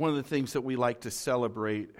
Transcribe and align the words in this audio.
One 0.00 0.08
of 0.08 0.16
the 0.16 0.22
things 0.22 0.54
that 0.54 0.62
we 0.62 0.76
like 0.76 1.02
to 1.02 1.10
celebrate 1.10 1.90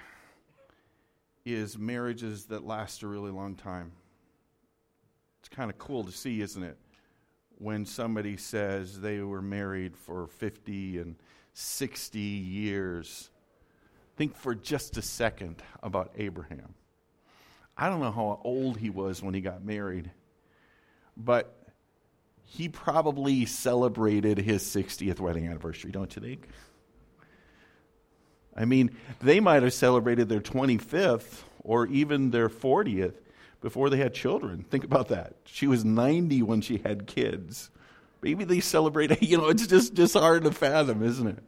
is 1.45 1.77
marriages 1.77 2.47
that 2.47 2.65
last 2.65 3.03
a 3.03 3.07
really 3.07 3.31
long 3.31 3.57
time. 3.57 3.93
It's 5.41 5.51
kind 5.51 5.71
of 5.71 5.77
cool 5.77 6.05
to 6.05 6.11
see, 6.11 6.41
isn't 6.41 6.63
it? 6.63 6.79
When 7.59 7.85
somebody 7.85 8.39
says 8.39 9.03
they 9.03 9.21
were 9.21 9.43
married 9.43 9.99
for 9.99 10.29
50 10.29 10.97
and 10.97 11.17
60 11.53 12.19
years. 12.19 13.29
Think 14.17 14.35
for 14.35 14.55
just 14.55 14.97
a 14.97 15.03
second 15.03 15.63
about 15.83 16.11
Abraham. 16.17 16.73
I 17.77 17.91
don't 17.91 18.01
know 18.01 18.13
how 18.13 18.41
old 18.43 18.79
he 18.79 18.89
was 18.89 19.23
when 19.23 19.35
he 19.35 19.43
got 19.43 19.63
married, 19.63 20.11
but 21.19 21.55
he 22.47 22.71
probably 22.71 23.45
celebrated 23.45 24.39
his 24.39 24.63
60th 24.63 25.21
wedding 25.21 25.47
anniversary, 25.47 25.91
don't 25.91 26.17
you 26.17 26.23
think? 26.23 26.49
I 28.61 28.67
mean, 28.67 28.91
they 29.23 29.41
might 29.41 29.63
have 29.63 29.73
celebrated 29.73 30.29
their 30.29 30.41
25th 30.41 31.45
or 31.65 31.87
even 31.87 32.31
their 32.31 32.51
40th 32.51 33.15
before 33.63 33.89
they 33.89 33.97
had 33.97 34.13
children. 34.13 34.67
Think 34.69 34.85
about 34.85 35.09
that. 35.09 35.33
She 35.47 35.67
was 35.67 35.83
90 35.83 36.43
when 36.43 36.61
she 36.61 36.77
had 36.77 37.07
kids. 37.07 37.71
Maybe 38.21 38.45
they 38.45 38.61
celebrate, 38.61 39.23
you 39.23 39.39
know, 39.39 39.49
it's 39.49 39.67
just, 39.67 39.95
just 39.95 40.13
hard 40.13 40.45
to 40.45 40.53
fathom, 40.53 41.03
isn't 41.03 41.27
it? 41.27 41.43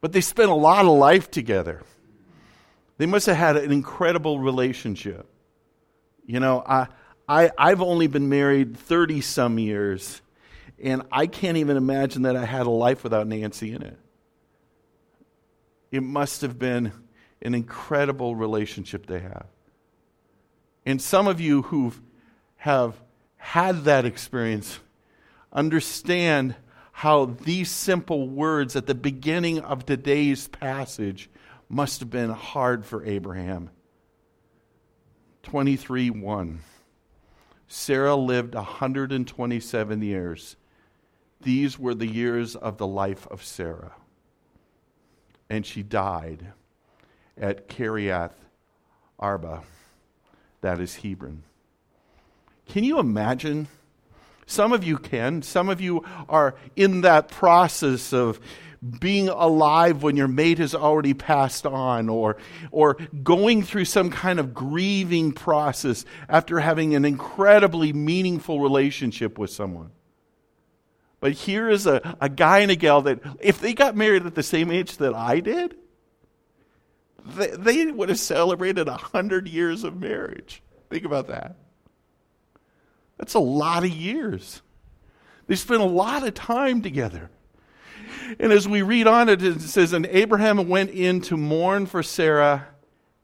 But 0.00 0.12
they 0.12 0.20
spent 0.20 0.48
a 0.48 0.54
lot 0.54 0.84
of 0.84 0.92
life 0.92 1.28
together. 1.28 1.82
They 2.98 3.06
must 3.06 3.26
have 3.26 3.36
had 3.36 3.56
an 3.56 3.72
incredible 3.72 4.38
relationship. 4.38 5.26
You 6.24 6.38
know, 6.38 6.62
I, 6.64 6.86
I, 7.28 7.50
I've 7.58 7.82
only 7.82 8.06
been 8.06 8.28
married 8.28 8.76
30 8.76 9.22
some 9.22 9.58
years, 9.58 10.22
and 10.80 11.02
I 11.10 11.26
can't 11.26 11.56
even 11.56 11.76
imagine 11.76 12.22
that 12.22 12.36
I 12.36 12.44
had 12.44 12.66
a 12.66 12.70
life 12.70 13.02
without 13.02 13.26
Nancy 13.26 13.72
in 13.72 13.82
it. 13.82 13.98
It 15.90 16.02
must 16.02 16.42
have 16.42 16.58
been 16.58 16.92
an 17.42 17.54
incredible 17.54 18.34
relationship 18.34 19.06
they 19.06 19.20
have. 19.20 19.46
And 20.84 21.00
some 21.00 21.26
of 21.26 21.40
you 21.40 21.62
who 21.62 21.92
have 22.56 23.00
had 23.36 23.84
that 23.84 24.04
experience 24.04 24.78
understand 25.52 26.54
how 26.92 27.26
these 27.26 27.70
simple 27.70 28.28
words 28.28 28.74
at 28.74 28.86
the 28.86 28.94
beginning 28.94 29.60
of 29.60 29.84
today's 29.84 30.48
passage 30.48 31.28
must 31.68 32.00
have 32.00 32.10
been 32.10 32.30
hard 32.30 32.84
for 32.86 33.04
Abraham. 33.04 33.70
23 35.42 36.10
1. 36.10 36.60
Sarah 37.68 38.16
lived 38.16 38.54
127 38.54 40.02
years. 40.02 40.56
These 41.42 41.78
were 41.78 41.94
the 41.94 42.06
years 42.06 42.56
of 42.56 42.78
the 42.78 42.86
life 42.86 43.26
of 43.28 43.44
Sarah. 43.44 43.92
And 45.48 45.64
she 45.64 45.82
died 45.82 46.46
at 47.38 47.68
Kiriath 47.68 48.32
Arba, 49.18 49.62
that 50.60 50.80
is 50.80 50.96
Hebron. 50.96 51.42
Can 52.68 52.84
you 52.84 52.98
imagine? 52.98 53.68
Some 54.46 54.72
of 54.72 54.84
you 54.84 54.98
can. 54.98 55.42
Some 55.42 55.68
of 55.68 55.80
you 55.80 56.04
are 56.28 56.54
in 56.74 57.02
that 57.02 57.28
process 57.28 58.12
of 58.12 58.40
being 59.00 59.28
alive 59.28 60.02
when 60.02 60.16
your 60.16 60.28
mate 60.28 60.58
has 60.58 60.74
already 60.74 61.14
passed 61.14 61.66
on 61.66 62.08
or, 62.08 62.36
or 62.70 62.94
going 63.22 63.62
through 63.62 63.86
some 63.86 64.10
kind 64.10 64.38
of 64.38 64.54
grieving 64.54 65.32
process 65.32 66.04
after 66.28 66.60
having 66.60 66.94
an 66.94 67.04
incredibly 67.04 67.92
meaningful 67.92 68.60
relationship 68.60 69.38
with 69.38 69.50
someone. 69.50 69.90
But 71.20 71.32
here 71.32 71.68
is 71.68 71.86
a, 71.86 72.16
a 72.20 72.28
guy 72.28 72.58
and 72.58 72.70
a 72.70 72.76
gal 72.76 73.02
that, 73.02 73.20
if 73.40 73.60
they 73.60 73.74
got 73.74 73.96
married 73.96 74.26
at 74.26 74.34
the 74.34 74.42
same 74.42 74.70
age 74.70 74.98
that 74.98 75.14
I 75.14 75.40
did, 75.40 75.76
they, 77.24 77.50
they 77.50 77.86
would 77.86 78.08
have 78.08 78.18
celebrated 78.18 78.86
100 78.86 79.48
years 79.48 79.82
of 79.82 79.98
marriage. 79.98 80.62
Think 80.90 81.04
about 81.04 81.28
that. 81.28 81.56
That's 83.18 83.34
a 83.34 83.40
lot 83.40 83.84
of 83.84 83.90
years. 83.90 84.62
They 85.46 85.56
spent 85.56 85.80
a 85.80 85.86
lot 85.86 86.26
of 86.26 86.34
time 86.34 86.82
together. 86.82 87.30
And 88.38 88.52
as 88.52 88.68
we 88.68 88.82
read 88.82 89.06
on, 89.06 89.28
it 89.28 89.60
says, 89.60 89.92
And 89.92 90.06
Abraham 90.06 90.68
went 90.68 90.90
in 90.90 91.20
to 91.22 91.36
mourn 91.36 91.86
for 91.86 92.02
Sarah 92.02 92.68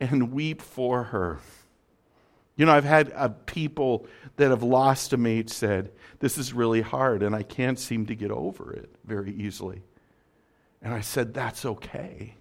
and 0.01 0.33
weep 0.33 0.63
for 0.63 1.05
her. 1.05 1.41
You 2.57 2.67
know, 2.67 2.73
I've 2.73 2.85
had 2.85 3.13
uh, 3.15 3.31
people 3.47 4.07
that 4.37 4.51
have 4.51 4.63
lost 4.63 5.13
a 5.13 5.17
mate 5.17 5.51
said, 5.51 5.93
This 6.19 6.37
is 6.37 6.53
really 6.53 6.83
hard, 6.83 7.23
and 7.23 7.35
I 7.35 7.43
can't 7.43 7.79
seem 7.79 8.07
to 8.07 8.15
get 8.15 8.31
over 8.31 8.73
it 8.73 8.95
very 9.05 9.33
easily. 9.33 9.83
And 10.83 10.93
I 10.93 11.01
said, 11.01 11.33
That's 11.33 11.65
okay. 11.65 12.35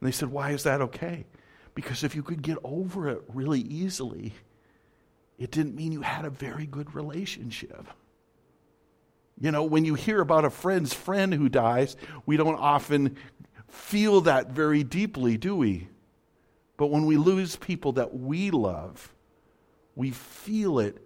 And 0.00 0.06
they 0.06 0.12
said, 0.12 0.30
Why 0.30 0.50
is 0.52 0.62
that 0.62 0.80
okay? 0.80 1.26
Because 1.74 2.04
if 2.04 2.14
you 2.14 2.22
could 2.22 2.42
get 2.42 2.58
over 2.62 3.08
it 3.08 3.22
really 3.28 3.60
easily, 3.60 4.32
it 5.38 5.50
didn't 5.50 5.74
mean 5.74 5.92
you 5.92 6.02
had 6.02 6.24
a 6.24 6.30
very 6.30 6.66
good 6.66 6.94
relationship. 6.94 7.86
You 9.40 9.50
know, 9.50 9.64
when 9.64 9.86
you 9.86 9.94
hear 9.94 10.20
about 10.20 10.44
a 10.44 10.50
friend's 10.50 10.92
friend 10.92 11.32
who 11.32 11.48
dies, 11.48 11.96
we 12.26 12.36
don't 12.36 12.58
often 12.58 13.16
feel 13.68 14.20
that 14.22 14.50
very 14.50 14.84
deeply, 14.84 15.38
do 15.38 15.56
we? 15.56 15.88
But 16.80 16.86
when 16.86 17.04
we 17.04 17.18
lose 17.18 17.56
people 17.56 17.92
that 17.92 18.18
we 18.18 18.50
love, 18.50 19.12
we 19.94 20.12
feel 20.12 20.78
it 20.78 20.96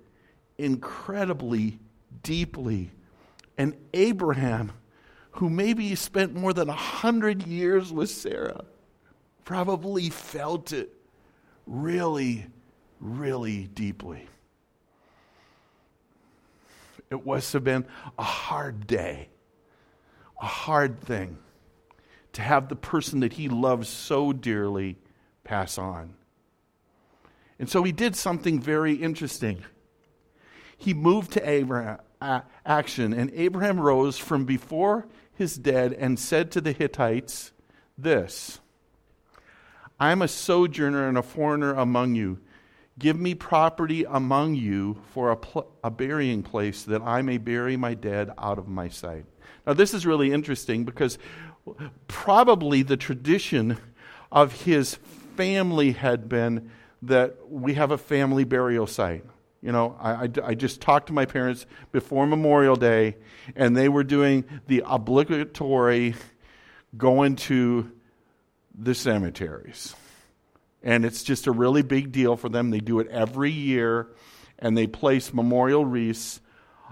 incredibly 0.57 1.81
deeply. 2.23 2.93
And 3.59 3.75
Abraham, 3.93 4.71
who 5.33 5.51
maybe 5.51 5.93
spent 5.97 6.33
more 6.33 6.53
than 6.53 6.69
a 6.69 6.77
hundred 6.77 7.45
years 7.49 7.93
with 7.93 8.09
Sarah, 8.09 8.67
probably 9.45 10.11
felt 10.11 10.73
it 10.73 10.93
really, 11.67 12.47
really 13.01 13.65
deeply. 13.65 14.29
It 17.11 17.27
must 17.27 17.53
have 17.53 17.65
been 17.65 17.85
a 18.17 18.23
hard 18.23 18.87
day, 18.87 19.29
a 20.41 20.47
hard 20.47 21.01
thing 21.01 21.37
to 22.35 22.43
have 22.43 22.69
the 22.69 22.77
person 22.77 23.19
that 23.19 23.33
he 23.33 23.49
loves 23.49 23.89
so 23.89 24.33
dearly 24.33 24.99
pass 25.45 25.79
on. 25.79 26.15
And 27.59 27.69
so 27.69 27.83
he 27.83 27.93
did 27.93 28.17
something 28.17 28.61
very 28.61 28.95
interesting. 28.95 29.63
He 30.77 30.93
moved 30.93 31.33
to 31.33 31.49
Abraham, 31.49 31.99
uh, 32.21 32.41
action, 32.67 33.13
and 33.13 33.31
Abraham 33.35 33.79
rose 33.79 34.19
from 34.19 34.45
before 34.45 35.07
his 35.35 35.57
dead 35.57 35.93
and 35.93 36.19
said 36.19 36.51
to 36.53 36.61
the 36.61 36.73
Hittites 36.73 37.53
this 37.97 38.61
I 39.99 40.11
am 40.11 40.23
a 40.23 40.29
sojourner 40.29 41.09
and 41.09 41.17
a 41.17 41.23
foreigner 41.23 41.75
among 41.75 42.15
you. 42.15 42.41
Give 42.99 43.19
me 43.19 43.35
property 43.35 44.05
among 44.05 44.55
you 44.55 44.99
for 45.13 45.31
a, 45.31 45.37
pl- 45.37 45.69
a 45.83 45.91
burying 45.91 46.43
place 46.43 46.85
that 46.85 47.03
I 47.03 47.23
may 47.23 47.39
bury 47.39 47.77
my 47.77 47.95
dead 47.95 48.31
out 48.39 48.59
of 48.59 48.69
my 48.69 48.89
sight. 48.89 49.25
Now, 49.67 49.73
this 49.73 49.95
is 49.95 50.07
really 50.07 50.33
interesting 50.33 50.85
because 50.85 51.19
probably 52.07 52.83
the 52.83 52.97
tradition 52.97 53.79
of 54.31 54.63
his 54.63 54.99
family 55.37 55.93
had 55.93 56.29
been 56.29 56.71
that 57.03 57.51
we 57.51 57.75
have 57.75 57.91
a 57.91 57.99
family 57.99 58.45
burial 58.45 58.87
site. 58.87 59.25
You 59.63 59.73
know, 59.73 59.97
I, 59.99 60.13
I, 60.13 60.29
I, 60.45 60.55
just 60.55 60.83
talked 60.83 61.07
to 61.07 61.15
my 61.15 61.25
parents 61.25 61.65
before 61.91 62.27
Memorial 62.27 62.77
Day, 62.77 63.17
and 63.57 63.75
they 63.75 63.89
were 63.89 64.05
doing 64.05 64.45
the 64.67 64.83
obligatory 64.87 66.15
going 66.97 67.37
to 67.37 67.91
the 68.75 68.95
cemeteries. 68.95 69.95
And 70.83 71.07
it's 71.07 71.23
just 71.23 71.47
a 71.47 71.51
really 71.51 71.81
big 71.81 72.13
deal 72.13 72.37
for 72.37 72.51
them. 72.51 72.71
They 72.71 72.81
do 72.81 73.01
it 73.01 73.09
every 73.09 73.51
year, 73.51 74.09
and 74.59 74.77
they 74.77 74.87
place 74.87 75.33
memorial 75.33 75.87
wreaths 75.87 76.41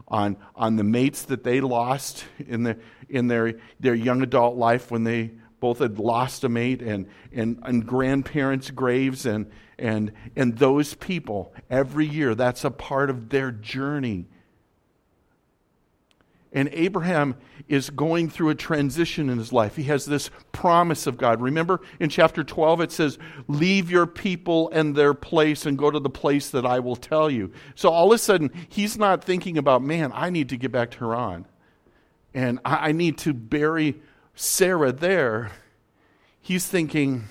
on, 0.08 0.38
on 0.56 0.76
the 0.76 0.84
mates 0.84 1.24
that 1.24 1.44
they 1.44 1.60
lost 1.60 2.24
in, 2.38 2.62
the, 2.62 2.78
in 3.08 3.28
their, 3.28 3.54
their 3.80 3.94
young 3.94 4.22
adult 4.22 4.56
life 4.56 4.90
when 4.90 5.04
they 5.04 5.32
both 5.62 5.78
had 5.78 5.98
lost 5.98 6.44
a 6.44 6.50
mate, 6.50 6.82
and, 6.82 7.08
and, 7.32 7.58
and 7.62 7.86
grandparents' 7.86 8.70
graves, 8.70 9.24
and, 9.24 9.50
and, 9.78 10.12
and 10.36 10.58
those 10.58 10.92
people 10.92 11.54
every 11.70 12.06
year. 12.06 12.34
That's 12.34 12.64
a 12.64 12.70
part 12.70 13.08
of 13.08 13.30
their 13.30 13.50
journey 13.50 14.26
and 16.52 16.68
Abraham 16.72 17.36
is 17.66 17.88
going 17.88 18.28
through 18.28 18.50
a 18.50 18.54
transition 18.54 19.30
in 19.30 19.38
his 19.38 19.52
life. 19.52 19.76
He 19.76 19.84
has 19.84 20.04
this 20.04 20.30
promise 20.52 21.06
of 21.06 21.16
God. 21.16 21.40
Remember 21.40 21.80
in 21.98 22.10
chapter 22.10 22.44
12, 22.44 22.82
it 22.82 22.92
says, 22.92 23.18
Leave 23.48 23.90
your 23.90 24.06
people 24.06 24.68
and 24.70 24.94
their 24.94 25.14
place 25.14 25.64
and 25.64 25.78
go 25.78 25.90
to 25.90 25.98
the 25.98 26.10
place 26.10 26.50
that 26.50 26.66
I 26.66 26.80
will 26.80 26.96
tell 26.96 27.30
you. 27.30 27.52
So 27.74 27.88
all 27.88 28.12
of 28.12 28.16
a 28.16 28.18
sudden, 28.18 28.50
he's 28.68 28.98
not 28.98 29.24
thinking 29.24 29.56
about, 29.56 29.82
man, 29.82 30.12
I 30.14 30.28
need 30.28 30.50
to 30.50 30.58
get 30.58 30.72
back 30.72 30.90
to 30.92 30.98
Haran. 30.98 31.46
And 32.34 32.60
I 32.64 32.92
need 32.92 33.18
to 33.18 33.34
bury 33.34 34.00
Sarah 34.34 34.92
there. 34.92 35.52
He's 36.40 36.66
thinking, 36.66 37.24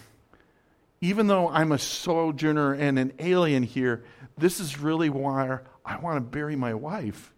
even 1.02 1.28
though 1.28 1.50
I'm 1.50 1.72
a 1.72 1.80
sojourner 1.80 2.74
and 2.74 2.98
an 2.98 3.14
alien 3.20 3.64
here, 3.64 4.04
this 4.38 4.60
is 4.60 4.80
really 4.80 5.10
why 5.10 5.60
I 5.86 5.98
want 5.98 6.18
to 6.18 6.22
bury 6.22 6.56
my 6.56 6.74
wife. 6.74 7.34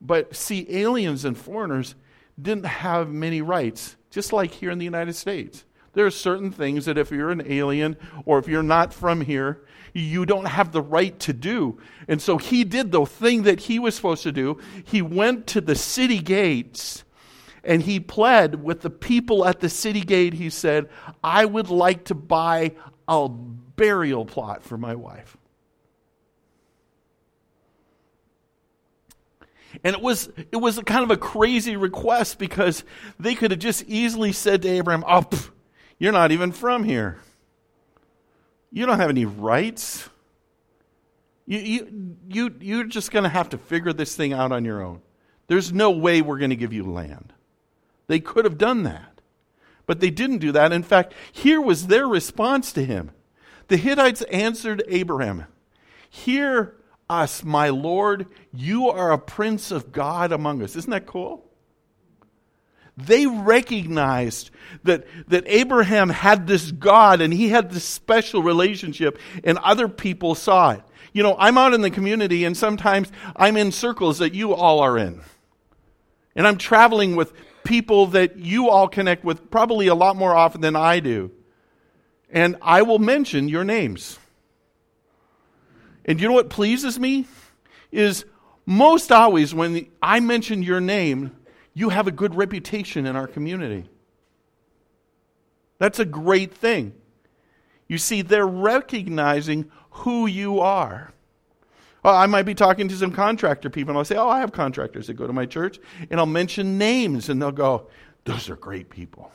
But 0.00 0.34
see, 0.34 0.66
aliens 0.68 1.24
and 1.24 1.36
foreigners 1.36 1.94
didn't 2.40 2.66
have 2.66 3.08
many 3.10 3.42
rights. 3.42 3.96
just 4.10 4.32
like 4.32 4.50
here 4.50 4.70
in 4.70 4.78
the 4.78 4.84
United 4.84 5.14
States. 5.14 5.64
There 5.92 6.06
are 6.06 6.10
certain 6.10 6.50
things 6.50 6.86
that 6.86 6.96
if 6.96 7.10
you're 7.10 7.30
an 7.30 7.42
alien 7.44 7.96
or 8.24 8.38
if 8.38 8.48
you're 8.48 8.62
not 8.62 8.94
from 8.94 9.20
here, 9.20 9.62
you 9.92 10.24
don't 10.24 10.46
have 10.46 10.72
the 10.72 10.80
right 10.80 11.18
to 11.20 11.32
do. 11.32 11.78
And 12.08 12.20
so 12.20 12.38
he 12.38 12.64
did 12.64 12.92
the 12.92 13.04
thing 13.04 13.42
that 13.42 13.60
he 13.60 13.78
was 13.78 13.94
supposed 13.94 14.22
to 14.22 14.32
do. 14.32 14.58
He 14.84 15.02
went 15.02 15.46
to 15.48 15.60
the 15.60 15.74
city 15.74 16.18
gates 16.18 17.04
and 17.66 17.82
he 17.82 18.00
pled 18.00 18.62
with 18.62 18.80
the 18.80 18.90
people 18.90 19.44
at 19.44 19.60
the 19.60 19.68
city 19.68 20.00
gate. 20.00 20.32
He 20.34 20.50
said, 20.50 20.88
I 21.22 21.44
would 21.44 21.68
like 21.68 22.04
to 22.04 22.14
buy 22.14 22.72
a 23.08 23.28
burial 23.28 24.24
plot 24.24 24.62
for 24.62 24.78
my 24.78 24.94
wife. 24.94 25.36
And 29.84 29.94
it 29.94 30.00
was, 30.00 30.30
it 30.52 30.56
was 30.56 30.78
kind 30.86 31.02
of 31.02 31.10
a 31.10 31.16
crazy 31.16 31.76
request 31.76 32.38
because 32.38 32.84
they 33.18 33.34
could 33.34 33.50
have 33.50 33.60
just 33.60 33.84
easily 33.84 34.32
said 34.32 34.62
to 34.62 34.68
Abraham, 34.68 35.04
Oh, 35.06 35.22
pff, 35.22 35.50
you're 35.98 36.12
not 36.12 36.32
even 36.32 36.52
from 36.52 36.84
here. 36.84 37.18
You 38.70 38.86
don't 38.86 38.98
have 38.98 39.10
any 39.10 39.24
rights. 39.24 40.08
You, 41.46 41.58
you, 41.58 42.16
you, 42.28 42.54
you're 42.60 42.84
just 42.84 43.10
going 43.10 43.24
to 43.24 43.28
have 43.28 43.50
to 43.50 43.58
figure 43.58 43.92
this 43.92 44.16
thing 44.16 44.32
out 44.32 44.52
on 44.52 44.64
your 44.64 44.82
own. 44.82 45.02
There's 45.48 45.72
no 45.72 45.90
way 45.90 46.22
we're 46.22 46.38
going 46.38 46.50
to 46.50 46.56
give 46.56 46.72
you 46.72 46.84
land. 46.84 47.32
They 48.08 48.20
could 48.20 48.44
have 48.44 48.58
done 48.58 48.82
that. 48.84 49.20
But 49.86 50.00
they 50.00 50.10
didn't 50.10 50.38
do 50.38 50.52
that. 50.52 50.72
In 50.72 50.82
fact, 50.82 51.14
here 51.30 51.60
was 51.60 51.86
their 51.86 52.06
response 52.06 52.72
to 52.72 52.84
him. 52.84 53.12
The 53.68 53.76
Hittites 53.76 54.22
answered 54.22 54.82
Abraham, 54.88 55.46
Hear 56.08 56.76
us, 57.08 57.44
my 57.44 57.68
Lord, 57.68 58.26
you 58.52 58.88
are 58.88 59.12
a 59.12 59.18
prince 59.18 59.70
of 59.70 59.92
God 59.92 60.32
among 60.32 60.62
us. 60.62 60.76
Isn't 60.76 60.90
that 60.90 61.06
cool? 61.06 61.44
They 62.96 63.26
recognized 63.26 64.50
that, 64.84 65.06
that 65.28 65.44
Abraham 65.46 66.08
had 66.08 66.46
this 66.46 66.72
God 66.72 67.20
and 67.20 67.32
he 67.32 67.50
had 67.50 67.70
this 67.70 67.84
special 67.84 68.42
relationship, 68.42 69.18
and 69.44 69.58
other 69.58 69.88
people 69.88 70.34
saw 70.34 70.70
it. 70.70 70.82
You 71.12 71.22
know, 71.22 71.36
I'm 71.38 71.58
out 71.58 71.74
in 71.74 71.82
the 71.82 71.90
community, 71.90 72.44
and 72.44 72.56
sometimes 72.56 73.12
I'm 73.36 73.56
in 73.56 73.70
circles 73.72 74.18
that 74.18 74.34
you 74.34 74.54
all 74.54 74.80
are 74.80 74.96
in. 74.96 75.20
And 76.34 76.46
I'm 76.46 76.58
traveling 76.58 77.16
with 77.16 77.32
people 77.66 78.06
that 78.08 78.38
you 78.38 78.70
all 78.70 78.88
connect 78.88 79.24
with 79.24 79.50
probably 79.50 79.88
a 79.88 79.94
lot 79.94 80.16
more 80.16 80.34
often 80.34 80.60
than 80.60 80.76
I 80.76 81.00
do. 81.00 81.32
And 82.30 82.56
I 82.62 82.82
will 82.82 82.98
mention 82.98 83.48
your 83.48 83.64
names. 83.64 84.18
And 86.04 86.20
you 86.20 86.28
know 86.28 86.34
what 86.34 86.48
pleases 86.48 86.98
me? 86.98 87.26
Is 87.90 88.24
most 88.64 89.12
always 89.12 89.54
when 89.54 89.88
I 90.00 90.20
mention 90.20 90.62
your 90.62 90.80
name, 90.80 91.36
you 91.74 91.90
have 91.90 92.06
a 92.06 92.12
good 92.12 92.34
reputation 92.34 93.06
in 93.06 93.16
our 93.16 93.26
community. 93.26 93.88
That's 95.78 95.98
a 95.98 96.04
great 96.04 96.54
thing. 96.54 96.94
You 97.88 97.98
see, 97.98 98.22
they're 98.22 98.46
recognizing 98.46 99.70
who 99.90 100.26
you 100.26 100.60
are. 100.60 101.12
Well, 102.06 102.14
I 102.14 102.26
might 102.26 102.44
be 102.44 102.54
talking 102.54 102.86
to 102.86 102.94
some 102.94 103.10
contractor 103.10 103.68
people, 103.68 103.90
and 103.90 103.98
I'll 103.98 104.04
say, 104.04 104.14
Oh, 104.14 104.28
I 104.28 104.38
have 104.38 104.52
contractors 104.52 105.08
that 105.08 105.14
go 105.14 105.26
to 105.26 105.32
my 105.32 105.44
church, 105.44 105.80
and 106.08 106.20
I'll 106.20 106.26
mention 106.26 106.78
names, 106.78 107.28
and 107.28 107.42
they'll 107.42 107.50
go, 107.50 107.88
Those 108.24 108.48
are 108.48 108.54
great 108.54 108.90
people. 108.90 109.32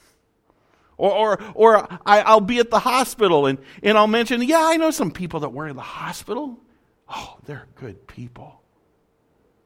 Or, 0.95 1.11
or, 1.11 1.39
or 1.53 1.99
I, 2.05 2.33
will 2.33 2.39
be 2.39 2.59
at 2.59 2.69
the 2.69 2.79
hospital 2.79 3.45
and, 3.45 3.59
and 3.83 3.97
I'll 3.97 4.07
mention, 4.07 4.41
yeah, 4.43 4.61
I 4.63 4.77
know 4.77 4.89
some 4.89 5.11
people 5.11 5.41
that 5.41 5.49
were 5.49 5.67
in 5.67 5.75
the 5.75 5.81
hospital. 5.81 6.61
Oh, 7.09 7.39
they're 7.45 7.67
good 7.75 8.07
people. 8.07 8.61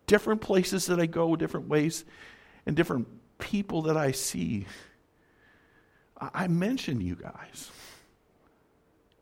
Different 0.08 0.42
places 0.42 0.88
that 0.88 1.00
I 1.00 1.06
go, 1.06 1.36
different 1.36 1.68
ways, 1.68 2.06
and 2.66 2.76
different 2.76 3.08
people 3.38 3.84
that 3.84 3.98
I 3.98 4.14
see. 4.14 4.66
I, 6.20 6.30
I 6.34 6.48
mention 6.48 7.02
you 7.02 7.18
guys. 7.18 7.70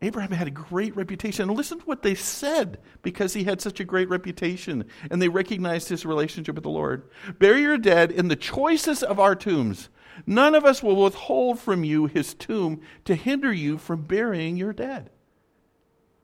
Abraham 0.04 0.32
had 0.32 0.48
a 0.48 0.52
great 0.52 0.94
reputation. 0.94 1.48
And 1.48 1.56
listen 1.56 1.80
to 1.80 1.84
what 1.86 2.02
they 2.02 2.14
said 2.14 2.78
because 3.02 3.32
he 3.32 3.44
had 3.44 3.60
such 3.60 3.80
a 3.80 3.84
great 3.84 4.08
reputation 4.10 4.84
and 5.10 5.20
they 5.20 5.28
recognized 5.28 5.88
his 5.88 6.04
relationship 6.04 6.54
with 6.54 6.64
the 6.64 6.70
Lord. 6.70 7.08
Bury 7.38 7.62
your 7.62 7.78
dead 7.78 8.12
in 8.12 8.28
the 8.28 8.36
choicest 8.36 9.02
of 9.02 9.18
our 9.18 9.34
tombs. 9.34 9.88
None 10.26 10.54
of 10.54 10.64
us 10.64 10.82
will 10.82 11.02
withhold 11.02 11.58
from 11.58 11.84
you 11.84 12.06
his 12.06 12.34
tomb 12.34 12.82
to 13.06 13.14
hinder 13.14 13.52
you 13.52 13.78
from 13.78 14.02
burying 14.02 14.56
your 14.56 14.74
dead. 14.74 15.10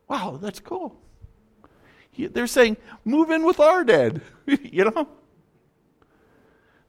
Wow, 0.09 0.39
that's 0.41 0.61
cool. 0.61 1.01
They're 2.17 2.47
saying, 2.47 2.77
move 3.05 3.31
in 3.31 3.45
with 3.45 3.61
our 3.61 3.83
dead, 3.83 4.21
you 4.47 4.85
know? 4.85 5.09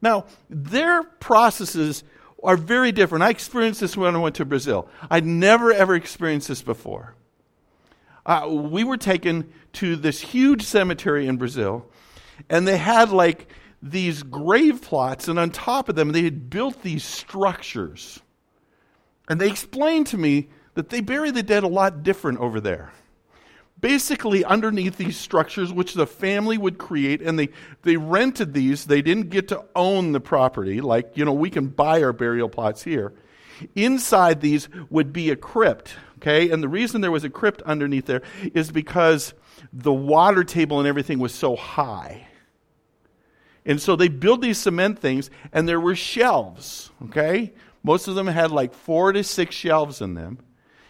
Now, 0.01 0.25
their 0.49 1.03
processes 1.03 2.03
are 2.43 2.57
very 2.57 2.91
different. 2.91 3.23
I 3.23 3.29
experienced 3.29 3.81
this 3.81 3.95
when 3.95 4.15
I 4.15 4.19
went 4.19 4.35
to 4.35 4.45
Brazil. 4.45 4.87
I'd 5.09 5.25
never, 5.25 5.71
ever 5.71 5.95
experienced 5.95 6.47
this 6.47 6.61
before. 6.61 7.15
Uh, 8.25 8.47
we 8.49 8.83
were 8.83 8.97
taken 8.97 9.51
to 9.73 9.95
this 9.95 10.21
huge 10.21 10.63
cemetery 10.63 11.27
in 11.27 11.37
Brazil, 11.37 11.85
and 12.49 12.67
they 12.67 12.77
had 12.77 13.09
like 13.09 13.47
these 13.81 14.23
grave 14.23 14.81
plots, 14.81 15.27
and 15.27 15.39
on 15.39 15.49
top 15.49 15.89
of 15.89 15.95
them, 15.95 16.11
they 16.11 16.23
had 16.23 16.49
built 16.49 16.83
these 16.83 17.03
structures. 17.03 18.19
And 19.27 19.39
they 19.39 19.47
explained 19.47 20.07
to 20.07 20.17
me 20.17 20.49
that 20.75 20.89
they 20.89 21.01
bury 21.01 21.31
the 21.31 21.43
dead 21.43 21.63
a 21.63 21.67
lot 21.67 22.03
different 22.03 22.39
over 22.39 22.59
there. 22.59 22.91
Basically, 23.81 24.45
underneath 24.45 24.97
these 24.97 25.17
structures, 25.17 25.73
which 25.73 25.95
the 25.95 26.05
family 26.05 26.57
would 26.57 26.77
create, 26.77 27.21
and 27.21 27.37
they, 27.37 27.49
they 27.81 27.97
rented 27.97 28.53
these, 28.53 28.85
they 28.85 29.01
didn't 29.01 29.31
get 29.31 29.47
to 29.47 29.65
own 29.75 30.11
the 30.11 30.19
property. 30.19 30.81
Like, 30.81 31.17
you 31.17 31.25
know, 31.25 31.33
we 31.33 31.49
can 31.49 31.67
buy 31.67 32.03
our 32.03 32.13
burial 32.13 32.47
plots 32.47 32.83
here. 32.83 33.13
Inside 33.75 34.41
these 34.41 34.69
would 34.91 35.11
be 35.11 35.31
a 35.31 35.35
crypt, 35.35 35.95
okay? 36.17 36.51
And 36.51 36.61
the 36.61 36.69
reason 36.69 37.01
there 37.01 37.11
was 37.11 37.23
a 37.23 37.29
crypt 37.29 37.63
underneath 37.63 38.05
there 38.05 38.21
is 38.53 38.71
because 38.71 39.33
the 39.73 39.93
water 39.93 40.43
table 40.43 40.79
and 40.79 40.87
everything 40.87 41.17
was 41.17 41.33
so 41.33 41.55
high. 41.55 42.27
And 43.65 43.81
so 43.81 43.95
they 43.95 44.07
built 44.07 44.41
these 44.41 44.57
cement 44.59 44.99
things, 44.99 45.29
and 45.51 45.67
there 45.67 45.79
were 45.79 45.95
shelves, 45.95 46.91
okay? 47.05 47.53
Most 47.83 48.07
of 48.07 48.13
them 48.13 48.27
had 48.27 48.51
like 48.51 48.73
four 48.73 49.11
to 49.11 49.23
six 49.23 49.55
shelves 49.55 50.01
in 50.01 50.13
them. 50.13 50.39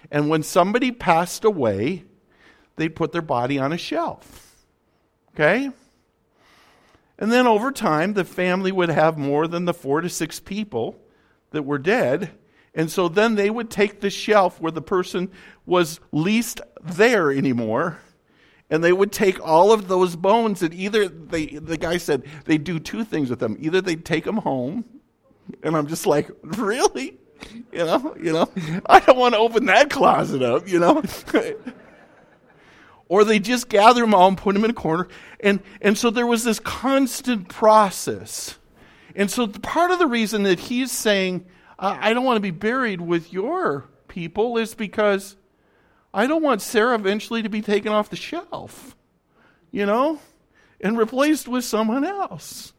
And 0.10 0.30
when 0.30 0.44
somebody 0.44 0.92
passed 0.92 1.46
away, 1.46 2.04
they'd 2.82 2.96
put 2.96 3.12
their 3.12 3.22
body 3.22 3.60
on 3.60 3.72
a 3.72 3.78
shelf, 3.78 4.66
okay? 5.34 5.70
And 7.20 7.32
then 7.32 7.46
over 7.46 7.72
time, 7.72 8.14
the 8.14 8.26
family 8.26 8.72
would 8.72 8.90
have 8.90 9.18
more 9.18 9.48
than 9.48 9.66
the 9.66 9.74
four 9.74 10.02
to 10.02 10.10
six 10.10 10.40
people 10.40 11.00
that 11.52 11.64
were 11.64 11.78
dead. 11.78 12.32
And 12.74 12.90
so 12.90 13.08
then 13.08 13.36
they 13.36 13.52
would 13.52 13.70
take 13.70 14.00
the 14.00 14.10
shelf 14.10 14.60
where 14.60 14.72
the 14.72 14.82
person 14.82 15.30
was 15.66 16.00
least 16.12 16.60
there 16.82 17.32
anymore 17.32 18.00
and 18.72 18.82
they 18.82 18.94
would 18.94 19.12
take 19.12 19.46
all 19.46 19.72
of 19.72 19.88
those 19.88 20.16
bones 20.16 20.64
and 20.64 20.74
either 20.74 21.08
they 21.08 21.48
the 21.48 21.78
guy 21.78 21.98
said 21.98 22.24
they 22.46 22.58
do 22.58 22.80
two 22.80 23.04
things 23.04 23.30
with 23.30 23.40
them 23.40 23.58
either 23.60 23.82
they 23.82 23.96
take 23.96 24.24
them 24.24 24.38
home 24.38 24.84
and 25.62 25.76
i'm 25.76 25.86
just 25.88 26.08
like 26.08 26.32
really 26.42 27.18
you 27.72 27.86
know 27.86 28.16
you 28.20 28.32
know 28.32 28.50
i 28.88 29.00
don't 29.02 29.18
want 29.18 29.36
to 29.36 29.40
open 29.40 29.66
that 29.66 29.90
closet 29.90 30.42
up 30.42 30.68
you 30.68 30.80
know 30.80 31.04
or 33.12 33.24
they 33.26 33.40
just 33.40 33.68
gather 33.68 34.02
them 34.02 34.14
all 34.14 34.30
and 34.30 34.38
put 34.38 34.54
them 34.54 34.64
in 34.64 34.72
a 34.72 34.74
corner 34.74 35.08
and 35.42 35.60
and 35.82 35.98
so 35.98 36.10
there 36.10 36.28
was 36.28 36.44
this 36.44 36.60
constant 36.60 37.50
process 37.50 38.58
and 39.16 39.30
so 39.30 39.48
part 39.48 39.92
of 39.92 40.00
the 40.00 40.08
reason 40.08 40.44
that 40.44 40.60
he's 40.60 40.92
saying 40.92 41.46
i 41.78 42.14
don't 42.14 42.24
want 42.24 42.38
to 42.38 42.42
be 42.42 42.52
buried 42.52 43.02
with 43.02 43.34
your 43.34 43.90
people 44.08 44.58
is 44.58 44.76
because 44.76 45.36
I 46.14 46.28
don't 46.28 46.44
want 46.44 46.62
Sarah 46.62 46.96
eventually 46.96 47.42
to 47.42 47.50
be 47.50 47.62
taken 47.62 47.92
off 47.92 48.10
the 48.10 48.16
shelf, 48.16 48.96
you 49.72 49.86
know, 49.86 50.20
and 50.82 50.98
replaced 50.98 51.48
with 51.48 51.64
someone 51.64 52.04
else. 52.04 52.74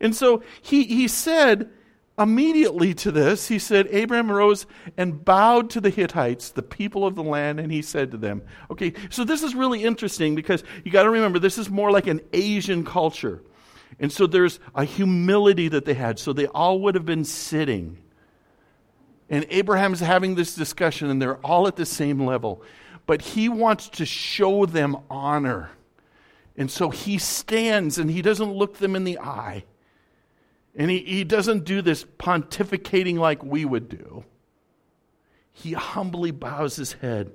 And 0.00 0.14
so 0.14 0.42
he, 0.62 0.84
he 0.84 1.08
said 1.08 1.70
immediately 2.18 2.94
to 2.94 3.12
this, 3.12 3.48
he 3.48 3.58
said, 3.58 3.88
Abraham 3.90 4.30
rose 4.30 4.66
and 4.96 5.24
bowed 5.24 5.70
to 5.70 5.80
the 5.80 5.90
Hittites, 5.90 6.50
the 6.50 6.62
people 6.62 7.06
of 7.06 7.14
the 7.14 7.22
land, 7.22 7.60
and 7.60 7.70
he 7.70 7.82
said 7.82 8.10
to 8.12 8.16
them, 8.16 8.42
Okay, 8.70 8.94
so 9.10 9.24
this 9.24 9.42
is 9.42 9.54
really 9.54 9.84
interesting 9.84 10.34
because 10.34 10.64
you 10.84 10.90
got 10.90 11.02
to 11.04 11.10
remember, 11.10 11.38
this 11.38 11.58
is 11.58 11.68
more 11.68 11.90
like 11.90 12.06
an 12.06 12.20
Asian 12.32 12.84
culture. 12.84 13.42
And 13.98 14.12
so 14.12 14.26
there's 14.26 14.58
a 14.74 14.84
humility 14.84 15.68
that 15.68 15.84
they 15.84 15.94
had. 15.94 16.18
So 16.18 16.32
they 16.32 16.46
all 16.46 16.80
would 16.80 16.94
have 16.94 17.06
been 17.06 17.24
sitting. 17.24 17.98
And 19.28 19.46
Abraham's 19.48 20.00
having 20.00 20.34
this 20.34 20.54
discussion, 20.54 21.10
and 21.10 21.20
they're 21.20 21.38
all 21.38 21.66
at 21.66 21.76
the 21.76 21.86
same 21.86 22.24
level. 22.24 22.62
But 23.06 23.22
he 23.22 23.48
wants 23.48 23.88
to 23.90 24.06
show 24.06 24.66
them 24.66 24.96
honor. 25.08 25.70
And 26.56 26.70
so 26.70 26.90
he 26.90 27.18
stands 27.18 27.98
and 27.98 28.10
he 28.10 28.22
doesn't 28.22 28.52
look 28.52 28.78
them 28.78 28.96
in 28.96 29.04
the 29.04 29.18
eye. 29.18 29.64
And 30.76 30.90
he, 30.90 30.98
he 30.98 31.24
doesn't 31.24 31.64
do 31.64 31.82
this 31.82 32.04
pontificating 32.04 33.16
like 33.16 33.42
we 33.42 33.64
would 33.64 33.88
do. 33.88 34.24
He 35.52 35.72
humbly 35.72 36.30
bows 36.30 36.76
his 36.76 36.92
head. 36.94 37.32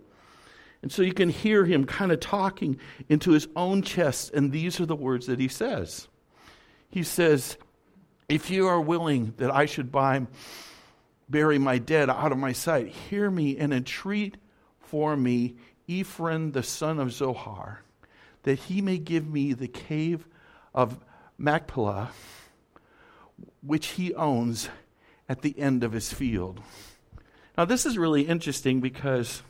And 0.83 0.91
so 0.91 1.01
you 1.01 1.13
can 1.13 1.29
hear 1.29 1.65
him 1.65 1.85
kind 1.85 2.11
of 2.11 2.19
talking 2.19 2.79
into 3.09 3.31
his 3.31 3.47
own 3.55 3.81
chest. 3.81 4.31
And 4.33 4.51
these 4.51 4.79
are 4.79 4.85
the 4.85 4.95
words 4.95 5.27
that 5.27 5.39
he 5.39 5.47
says 5.47 6.07
He 6.89 7.03
says, 7.03 7.57
If 8.29 8.49
you 8.49 8.67
are 8.67 8.81
willing 8.81 9.33
that 9.37 9.51
I 9.51 9.65
should 9.65 9.91
buy 9.91 10.27
bury 11.31 11.57
my 11.57 11.77
dead 11.77 12.09
out 12.09 12.31
of 12.31 12.37
my 12.37 12.51
sight. 12.51 12.89
Hear 12.89 13.31
me 13.31 13.57
and 13.57 13.73
entreat 13.73 14.37
for 14.79 15.15
me 15.15 15.55
Ephron 15.89 16.51
the 16.51 16.61
son 16.63 16.99
of 16.99 17.11
Zohar, 17.11 17.83
that 18.43 18.59
he 18.59 18.81
may 18.81 18.97
give 18.97 19.27
me 19.27 19.53
the 19.53 19.67
cave 19.67 20.27
of 20.73 20.99
Machpelah, 21.37 22.11
which 23.61 23.87
he 23.87 24.13
owns 24.15 24.69
at 25.29 25.41
the 25.41 25.57
end 25.57 25.83
of 25.83 25.91
his 25.91 26.11
field. 26.11 26.61
Now, 27.57 27.65
this 27.65 27.85
is 27.85 27.97
really 27.97 28.23
interesting 28.23 28.79
because 28.79 29.43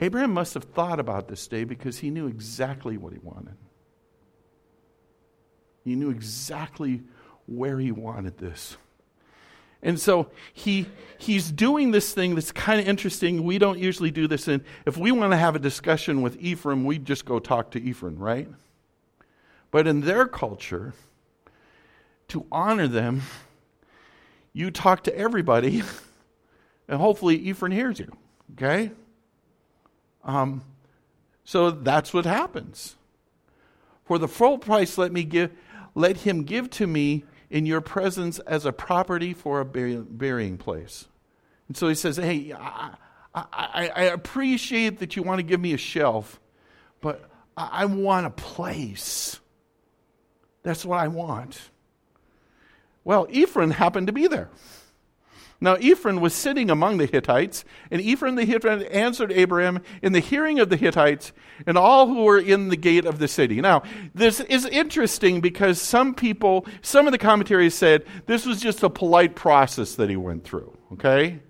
Abraham 0.00 0.32
must 0.32 0.54
have 0.54 0.64
thought 0.64 1.00
about 1.00 1.28
this 1.28 1.46
day 1.48 1.64
because 1.64 1.98
he 1.98 2.10
knew 2.10 2.26
exactly 2.26 2.96
what 2.96 3.12
he 3.12 3.18
wanted. 3.18 3.56
He 5.84 5.96
knew 5.96 6.10
exactly 6.10 7.02
where 7.46 7.78
he 7.78 7.90
wanted 7.90 8.38
this. 8.38 8.76
And 9.82 9.98
so 9.98 10.30
he 10.52 10.86
he's 11.18 11.52
doing 11.52 11.92
this 11.92 12.12
thing 12.12 12.34
that's 12.34 12.52
kind 12.52 12.80
of 12.80 12.88
interesting. 12.88 13.44
We 13.44 13.58
don't 13.58 13.78
usually 13.78 14.10
do 14.10 14.26
this 14.26 14.48
and 14.48 14.64
if 14.86 14.96
we 14.96 15.12
want 15.12 15.32
to 15.32 15.36
have 15.36 15.54
a 15.54 15.60
discussion 15.60 16.20
with 16.20 16.36
Ephraim, 16.40 16.84
we 16.84 16.98
just 16.98 17.24
go 17.24 17.38
talk 17.38 17.70
to 17.72 17.80
Ephraim, 17.80 18.18
right? 18.18 18.48
But 19.70 19.86
in 19.86 20.00
their 20.00 20.26
culture, 20.26 20.94
to 22.28 22.46
honor 22.52 22.88
them, 22.88 23.22
you 24.52 24.70
talk 24.70 25.04
to 25.04 25.16
everybody, 25.16 25.82
and 26.88 27.00
hopefully 27.00 27.36
Ephraim 27.36 27.72
hears 27.72 27.98
you. 27.98 28.12
Okay? 28.52 28.90
Um, 30.24 30.62
so 31.44 31.70
that's 31.70 32.12
what 32.12 32.26
happens. 32.26 32.96
For 34.04 34.18
the 34.18 34.28
full 34.28 34.58
price, 34.58 34.98
let 34.98 35.12
me 35.12 35.24
give, 35.24 35.52
let 35.94 36.18
him 36.18 36.44
give 36.44 36.70
to 36.70 36.86
me 36.86 37.24
in 37.50 37.66
your 37.66 37.80
presence 37.80 38.38
as 38.40 38.66
a 38.66 38.72
property 38.72 39.32
for 39.32 39.60
a 39.60 39.64
burying 39.64 40.58
place. 40.58 41.06
And 41.68 41.76
so 41.76 41.88
he 41.88 41.94
says, 41.94 42.16
Hey, 42.16 42.52
I, 42.52 42.94
I, 43.34 43.92
I 43.94 44.02
appreciate 44.04 44.98
that 44.98 45.16
you 45.16 45.22
want 45.22 45.38
to 45.38 45.42
give 45.42 45.60
me 45.60 45.72
a 45.72 45.78
shelf, 45.78 46.40
but 47.00 47.30
I, 47.56 47.82
I 47.82 47.84
want 47.84 48.26
a 48.26 48.30
place. 48.30 49.38
That's 50.62 50.84
what 50.84 50.98
I 50.98 51.08
want. 51.08 51.60
Well, 53.08 53.26
Ephron 53.32 53.70
happened 53.70 54.06
to 54.08 54.12
be 54.12 54.26
there. 54.26 54.50
Now, 55.62 55.76
Ephron 55.76 56.20
was 56.20 56.34
sitting 56.34 56.68
among 56.68 56.98
the 56.98 57.06
Hittites, 57.06 57.64
and 57.90 58.02
Ephron 58.02 58.34
the 58.34 58.44
Hittite 58.44 58.82
answered 58.92 59.32
Abraham 59.32 59.82
in 60.02 60.12
the 60.12 60.20
hearing 60.20 60.60
of 60.60 60.68
the 60.68 60.76
Hittites 60.76 61.32
and 61.66 61.78
all 61.78 62.08
who 62.08 62.24
were 62.24 62.38
in 62.38 62.68
the 62.68 62.76
gate 62.76 63.06
of 63.06 63.18
the 63.18 63.26
city. 63.26 63.62
Now, 63.62 63.82
this 64.14 64.40
is 64.40 64.66
interesting 64.66 65.40
because 65.40 65.80
some 65.80 66.14
people, 66.14 66.66
some 66.82 67.06
of 67.06 67.12
the 67.12 67.18
commentaries 67.18 67.74
said 67.74 68.04
this 68.26 68.44
was 68.44 68.60
just 68.60 68.82
a 68.82 68.90
polite 68.90 69.34
process 69.34 69.94
that 69.94 70.10
he 70.10 70.16
went 70.16 70.44
through, 70.44 70.76
okay? 70.92 71.40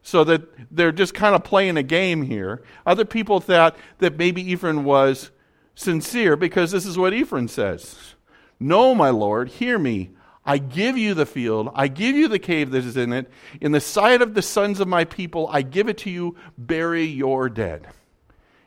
So 0.00 0.24
that 0.24 0.44
they're 0.74 0.92
just 0.92 1.12
kind 1.12 1.34
of 1.34 1.44
playing 1.44 1.76
a 1.76 1.82
game 1.82 2.22
here. 2.22 2.62
Other 2.86 3.04
people 3.04 3.38
thought 3.38 3.76
that 3.98 4.16
maybe 4.16 4.50
Ephron 4.50 4.82
was 4.82 5.30
sincere 5.74 6.36
because 6.36 6.70
this 6.70 6.86
is 6.86 6.96
what 6.96 7.12
Ephron 7.12 7.48
says 7.48 8.14
No, 8.58 8.94
my 8.94 9.10
Lord, 9.10 9.50
hear 9.50 9.78
me. 9.78 10.12
I 10.44 10.58
give 10.58 10.98
you 10.98 11.14
the 11.14 11.26
field, 11.26 11.70
I 11.74 11.88
give 11.88 12.16
you 12.16 12.26
the 12.26 12.38
cave 12.38 12.72
that 12.72 12.84
is 12.84 12.96
in 12.96 13.12
it. 13.12 13.30
In 13.60 13.72
the 13.72 13.80
sight 13.80 14.22
of 14.22 14.34
the 14.34 14.42
sons 14.42 14.80
of 14.80 14.88
my 14.88 15.04
people, 15.04 15.48
I 15.50 15.62
give 15.62 15.88
it 15.88 15.98
to 15.98 16.10
you, 16.10 16.36
bury 16.58 17.04
your 17.04 17.48
dead. 17.48 17.86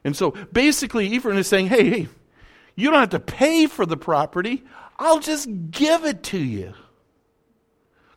And 0.03 0.15
so 0.15 0.31
basically, 0.53 1.07
Ephraim 1.07 1.37
is 1.37 1.47
saying, 1.47 1.67
hey, 1.67 1.89
hey, 1.89 2.07
you 2.75 2.91
don't 2.91 2.99
have 2.99 3.09
to 3.09 3.19
pay 3.19 3.67
for 3.67 3.85
the 3.85 3.97
property, 3.97 4.63
I'll 4.97 5.19
just 5.19 5.49
give 5.71 6.05
it 6.05 6.23
to 6.23 6.37
you. 6.37 6.73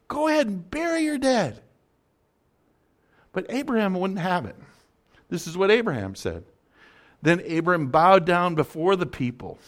Go 0.06 0.28
ahead 0.28 0.46
and 0.46 0.70
bury 0.70 1.02
your 1.02 1.18
dead. 1.18 1.60
But 3.32 3.46
Abraham 3.50 3.94
wouldn't 3.94 4.20
have 4.20 4.46
it. 4.46 4.56
This 5.28 5.46
is 5.46 5.56
what 5.56 5.70
Abraham 5.70 6.14
said. 6.14 6.44
Then 7.20 7.42
Abraham 7.44 7.88
bowed 7.88 8.24
down 8.24 8.54
before 8.54 8.96
the 8.96 9.06
people. 9.06 9.58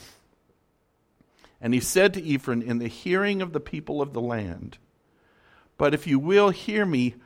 And 1.60 1.74
he 1.74 1.80
said 1.80 2.14
to 2.14 2.22
Ephraim 2.22 2.62
in 2.62 2.78
the 2.78 2.88
hearing 2.88 3.42
of 3.42 3.52
the 3.52 3.60
people 3.60 4.00
of 4.00 4.12
the 4.12 4.20
land, 4.20 4.78
But 5.76 5.94
if 5.94 6.06
you 6.06 6.18
will 6.18 6.50
hear 6.50 6.86
me, 6.86 7.16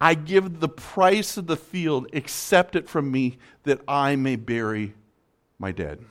I 0.00 0.14
give 0.14 0.60
the 0.60 0.68
price 0.68 1.36
of 1.36 1.46
the 1.46 1.56
field, 1.56 2.06
accept 2.12 2.74
it 2.74 2.88
from 2.88 3.10
me, 3.10 3.38
that 3.64 3.80
I 3.86 4.16
may 4.16 4.36
bury 4.36 4.94
my 5.58 5.72
dead. 5.72 6.04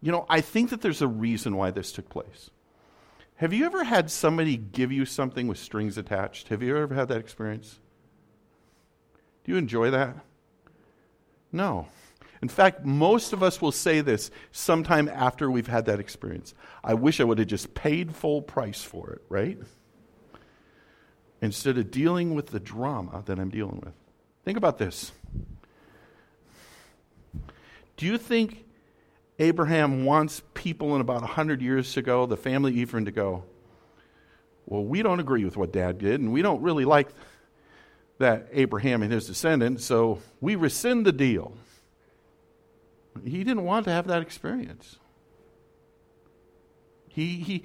You 0.00 0.12
know, 0.12 0.26
I 0.28 0.40
think 0.40 0.70
that 0.70 0.82
there's 0.82 1.00
a 1.00 1.08
reason 1.08 1.56
why 1.56 1.70
this 1.70 1.92
took 1.92 2.08
place. 2.08 2.50
Have 3.36 3.52
you 3.52 3.64
ever 3.66 3.84
had 3.84 4.10
somebody 4.10 4.56
give 4.56 4.92
you 4.92 5.06
something 5.06 5.48
with 5.48 5.58
strings 5.58 5.96
attached? 5.96 6.48
Have 6.48 6.62
you 6.62 6.76
ever 6.76 6.94
had 6.94 7.08
that 7.08 7.18
experience? 7.18 7.78
Do 9.44 9.52
you 9.52 9.58
enjoy 9.58 9.90
that? 9.90 10.16
No. 11.52 11.86
In 12.42 12.48
fact, 12.48 12.84
most 12.84 13.32
of 13.32 13.42
us 13.42 13.60
will 13.60 13.72
say 13.72 14.00
this 14.00 14.30
sometime 14.52 15.08
after 15.08 15.50
we've 15.50 15.66
had 15.66 15.86
that 15.86 16.00
experience. 16.00 16.54
I 16.82 16.94
wish 16.94 17.20
I 17.20 17.24
would 17.24 17.38
have 17.38 17.48
just 17.48 17.74
paid 17.74 18.14
full 18.14 18.42
price 18.42 18.82
for 18.82 19.10
it, 19.10 19.22
right? 19.28 19.58
Instead 21.40 21.78
of 21.78 21.90
dealing 21.90 22.34
with 22.34 22.48
the 22.48 22.60
drama 22.60 23.22
that 23.26 23.38
I'm 23.38 23.50
dealing 23.50 23.80
with. 23.84 23.94
Think 24.44 24.58
about 24.58 24.78
this. 24.78 25.12
Do 27.96 28.06
you 28.06 28.18
think 28.18 28.64
Abraham 29.38 30.04
wants 30.04 30.42
people 30.52 30.94
in 30.94 31.00
about 31.00 31.22
100 31.22 31.62
years 31.62 31.96
ago, 31.96 32.26
the 32.26 32.36
family 32.36 32.74
Ephraim, 32.74 33.04
to 33.06 33.10
go, 33.10 33.44
Well, 34.66 34.84
we 34.84 35.02
don't 35.02 35.20
agree 35.20 35.44
with 35.44 35.56
what 35.56 35.72
dad 35.72 35.98
did, 35.98 36.20
and 36.20 36.32
we 36.32 36.42
don't 36.42 36.62
really 36.62 36.84
like 36.84 37.08
that 38.18 38.48
Abraham 38.52 39.02
and 39.02 39.12
his 39.12 39.26
descendants, 39.26 39.84
so 39.84 40.20
we 40.40 40.54
rescind 40.54 41.04
the 41.04 41.12
deal. 41.12 41.56
He 43.22 43.44
didn't 43.44 43.64
want 43.64 43.84
to 43.84 43.92
have 43.92 44.08
that 44.08 44.22
experience. 44.22 44.98
He, 47.14 47.36
he 47.36 47.62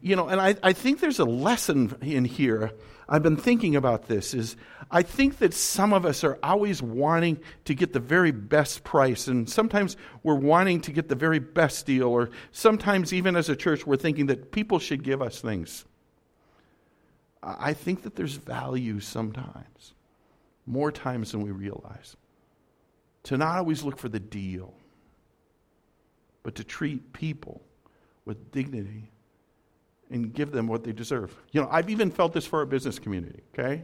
you 0.00 0.16
know, 0.16 0.28
and 0.28 0.40
I, 0.40 0.56
I 0.62 0.72
think 0.72 1.00
there's 1.00 1.18
a 1.18 1.24
lesson 1.24 1.94
in 2.00 2.24
here. 2.24 2.72
I've 3.08 3.22
been 3.22 3.36
thinking 3.36 3.76
about 3.76 4.08
this 4.08 4.32
is 4.32 4.56
I 4.90 5.02
think 5.02 5.38
that 5.38 5.52
some 5.52 5.92
of 5.92 6.06
us 6.06 6.24
are 6.24 6.38
always 6.42 6.82
wanting 6.82 7.40
to 7.66 7.74
get 7.74 7.92
the 7.92 8.00
very 8.00 8.30
best 8.30 8.84
price, 8.84 9.28
and 9.28 9.48
sometimes 9.48 9.96
we're 10.22 10.34
wanting 10.34 10.80
to 10.82 10.92
get 10.92 11.08
the 11.08 11.14
very 11.14 11.38
best 11.40 11.84
deal, 11.84 12.08
or 12.08 12.30
sometimes 12.52 13.12
even 13.12 13.36
as 13.36 13.48
a 13.48 13.56
church, 13.56 13.86
we're 13.86 13.96
thinking 13.96 14.26
that 14.26 14.50
people 14.50 14.78
should 14.78 15.02
give 15.02 15.20
us 15.20 15.40
things. 15.40 15.84
I 17.42 17.74
think 17.74 18.02
that 18.02 18.16
there's 18.16 18.34
value 18.34 18.98
sometimes, 18.98 19.94
more 20.66 20.90
times 20.90 21.32
than 21.32 21.42
we 21.42 21.50
realize, 21.50 22.16
to 23.24 23.36
not 23.36 23.58
always 23.58 23.84
look 23.84 23.98
for 23.98 24.08
the 24.08 24.18
deal 24.18 24.74
but 26.46 26.54
to 26.54 26.62
treat 26.62 27.12
people 27.12 27.60
with 28.24 28.52
dignity 28.52 29.10
and 30.12 30.32
give 30.32 30.52
them 30.52 30.68
what 30.68 30.84
they 30.84 30.92
deserve. 30.92 31.34
You 31.50 31.60
know, 31.60 31.68
I've 31.68 31.90
even 31.90 32.08
felt 32.08 32.34
this 32.34 32.46
for 32.46 32.60
our 32.60 32.66
business 32.66 33.00
community, 33.00 33.42
okay? 33.52 33.82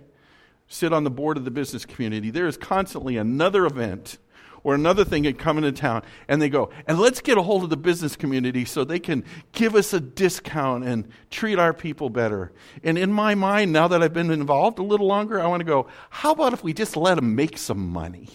Sit 0.69 0.93
on 0.93 1.03
the 1.03 1.11
board 1.11 1.37
of 1.37 1.45
the 1.45 1.51
business 1.51 1.85
community. 1.85 2.31
There 2.31 2.47
is 2.47 2.57
constantly 2.57 3.17
another 3.17 3.67
event 3.67 4.19
or 4.63 4.77
another 4.77 5.05
thing 5.05 5.25
that 5.25 5.41
come 5.41 5.59
into 5.59 5.73
town, 5.73 6.03
and 6.29 6.41
they 6.41 6.49
go, 6.49 6.71
and 6.87 7.01
let's 7.01 7.21
get 7.21 7.37
a 7.37 7.43
hold 7.43 7.65
of 7.65 7.71
the 7.71 7.77
business 7.77 8.15
community 8.15 8.65
so 8.65 8.85
they 8.85 9.01
can 9.01 9.25
give 9.51 9.75
us 9.75 9.93
a 9.93 9.99
discount 9.99 10.85
and 10.85 11.09
treat 11.31 11.59
our 11.59 11.75
people 11.75 12.11
better. 12.11 12.53
And 12.85 12.97
in 12.97 13.13
my 13.13 13.35
mind, 13.35 13.73
now 13.73 13.89
that 13.89 14.05
I've 14.05 14.15
been 14.15 14.31
involved 14.31 14.79
a 14.79 14.85
little 14.85 15.09
longer, 15.09 15.41
I 15.41 15.49
want 15.49 15.63
to 15.63 15.65
go, 15.65 15.89
how 16.11 16.31
about 16.31 16.53
if 16.53 16.63
we 16.63 16.73
just 16.73 16.97
let 16.97 17.17
them 17.17 17.35
make 17.35 17.59
some 17.59 17.89
money? 17.89 18.29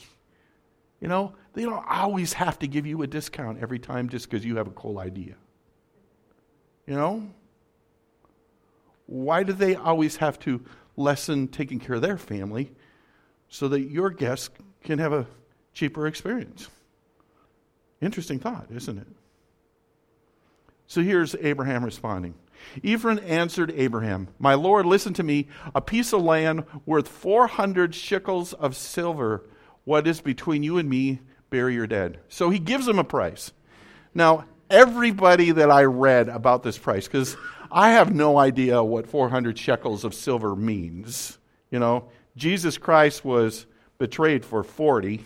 You 0.99 1.07
know, 1.07 1.33
they 1.53 1.63
don't 1.63 1.85
always 1.87 2.33
have 2.33 2.59
to 2.59 2.67
give 2.67 2.85
you 2.85 3.01
a 3.03 3.07
discount 3.07 3.59
every 3.61 3.79
time 3.79 4.09
just 4.09 4.29
because 4.29 4.45
you 4.45 4.57
have 4.57 4.67
a 4.67 4.71
cool 4.71 4.99
idea. 4.99 5.35
You 6.85 6.95
know? 6.95 7.29
Why 9.05 9.43
do 9.43 9.53
they 9.53 9.75
always 9.75 10.17
have 10.17 10.39
to 10.39 10.63
lessen 10.95 11.47
taking 11.47 11.79
care 11.79 11.95
of 11.95 12.01
their 12.01 12.17
family 12.17 12.71
so 13.47 13.67
that 13.69 13.81
your 13.81 14.09
guests 14.09 14.49
can 14.83 14.99
have 14.99 15.13
a 15.13 15.27
cheaper 15.73 16.07
experience? 16.07 16.69
Interesting 18.01 18.39
thought, 18.39 18.67
isn't 18.71 18.97
it? 18.97 19.07
So 20.87 21.01
here's 21.01 21.35
Abraham 21.35 21.83
responding. 21.83 22.35
Ephraim 22.81 23.19
answered 23.25 23.73
Abraham, 23.75 24.29
My 24.39 24.53
Lord, 24.53 24.85
listen 24.85 25.13
to 25.15 25.23
me. 25.23 25.47
A 25.75 25.81
piece 25.81 26.13
of 26.13 26.21
land 26.21 26.63
worth 26.85 27.07
400 27.07 27.93
shekels 27.93 28.53
of 28.53 28.75
silver, 28.75 29.43
what 29.87 30.05
is 30.05 30.19
between 30.19 30.63
you 30.63 30.77
and 30.77 30.89
me, 30.89 31.17
bury 31.49 31.73
your 31.73 31.87
dead. 31.87 32.19
So 32.27 32.49
he 32.49 32.59
gives 32.59 32.85
them 32.85 32.99
a 32.99 33.05
price. 33.05 33.53
Now, 34.13 34.43
everybody 34.69 35.51
that 35.51 35.71
I 35.71 35.83
read 35.83 36.27
about 36.27 36.61
this 36.61 36.77
price, 36.77 37.07
because 37.07 37.37
I 37.71 37.91
have 37.91 38.13
no 38.13 38.37
idea 38.37 38.83
what 38.83 39.07
400 39.07 39.57
shekels 39.57 40.03
of 40.03 40.13
silver 40.13 40.57
means. 40.57 41.37
You 41.71 41.79
know, 41.79 42.09
Jesus 42.35 42.77
Christ 42.77 43.23
was 43.23 43.65
betrayed 43.97 44.43
for 44.43 44.61
40. 44.61 45.23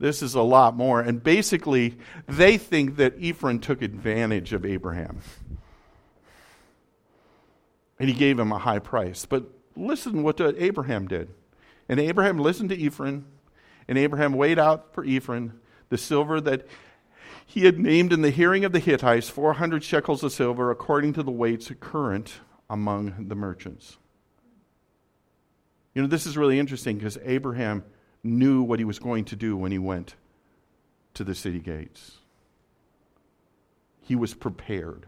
This 0.00 0.20
is 0.20 0.34
a 0.34 0.42
lot 0.42 0.74
more. 0.74 1.00
And 1.00 1.22
basically, 1.22 1.96
they 2.26 2.58
think 2.58 2.96
that 2.96 3.14
Ephraim 3.20 3.60
took 3.60 3.82
advantage 3.82 4.52
of 4.52 4.66
Abraham. 4.66 5.20
And 8.00 8.08
he 8.08 8.16
gave 8.16 8.36
him 8.36 8.50
a 8.50 8.58
high 8.58 8.80
price. 8.80 9.26
But 9.26 9.44
listen 9.76 10.24
what 10.24 10.40
uh, 10.40 10.54
Abraham 10.56 11.06
did. 11.06 11.28
And 11.88 12.00
Abraham 12.00 12.40
listened 12.40 12.70
to 12.70 12.84
Ephron, 12.84 13.26
and 13.88 13.98
Abraham 13.98 14.32
weighed 14.32 14.58
out 14.58 14.94
for 14.94 15.04
Ephron 15.04 15.60
the 15.88 15.98
silver 15.98 16.40
that 16.40 16.66
he 17.44 17.64
had 17.64 17.78
named 17.78 18.12
in 18.12 18.22
the 18.22 18.30
hearing 18.30 18.64
of 18.64 18.72
the 18.72 18.78
Hittites 18.78 19.28
400 19.28 19.82
shekels 19.82 20.22
of 20.22 20.32
silver 20.32 20.70
according 20.70 21.12
to 21.14 21.22
the 21.22 21.32
weights 21.32 21.70
current 21.80 22.34
among 22.68 23.26
the 23.28 23.34
merchants. 23.34 23.98
You 25.94 26.02
know, 26.02 26.08
this 26.08 26.26
is 26.26 26.36
really 26.36 26.58
interesting 26.58 26.96
because 26.96 27.18
Abraham 27.24 27.84
knew 28.22 28.62
what 28.62 28.78
he 28.78 28.84
was 28.84 28.98
going 28.98 29.24
to 29.26 29.36
do 29.36 29.56
when 29.56 29.72
he 29.72 29.78
went 29.78 30.14
to 31.14 31.24
the 31.24 31.34
city 31.34 31.58
gates. 31.58 32.18
He 34.02 34.14
was 34.14 34.34
prepared. 34.34 35.06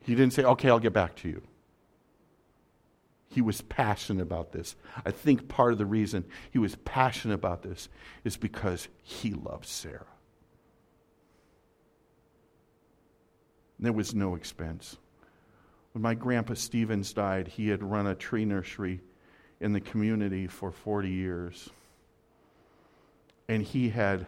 He 0.00 0.14
didn't 0.14 0.32
say, 0.32 0.42
okay, 0.42 0.68
I'll 0.68 0.80
get 0.80 0.92
back 0.92 1.14
to 1.16 1.28
you. 1.28 1.42
He 3.36 3.42
was 3.42 3.60
passionate 3.60 4.22
about 4.22 4.52
this. 4.52 4.76
I 5.04 5.10
think 5.10 5.46
part 5.46 5.72
of 5.72 5.76
the 5.76 5.84
reason 5.84 6.24
he 6.50 6.58
was 6.58 6.74
passionate 6.86 7.34
about 7.34 7.60
this 7.60 7.90
is 8.24 8.38
because 8.38 8.88
he 9.02 9.32
loved 9.32 9.66
Sarah. 9.66 10.06
There 13.78 13.92
was 13.92 14.14
no 14.14 14.36
expense. 14.36 14.96
When 15.92 16.00
my 16.00 16.14
grandpa 16.14 16.54
Stevens 16.54 17.12
died, 17.12 17.48
he 17.48 17.68
had 17.68 17.82
run 17.82 18.06
a 18.06 18.14
tree 18.14 18.46
nursery 18.46 19.02
in 19.60 19.74
the 19.74 19.82
community 19.82 20.46
for 20.46 20.70
40 20.72 21.10
years. 21.10 21.68
And 23.50 23.62
he 23.62 23.90
had 23.90 24.26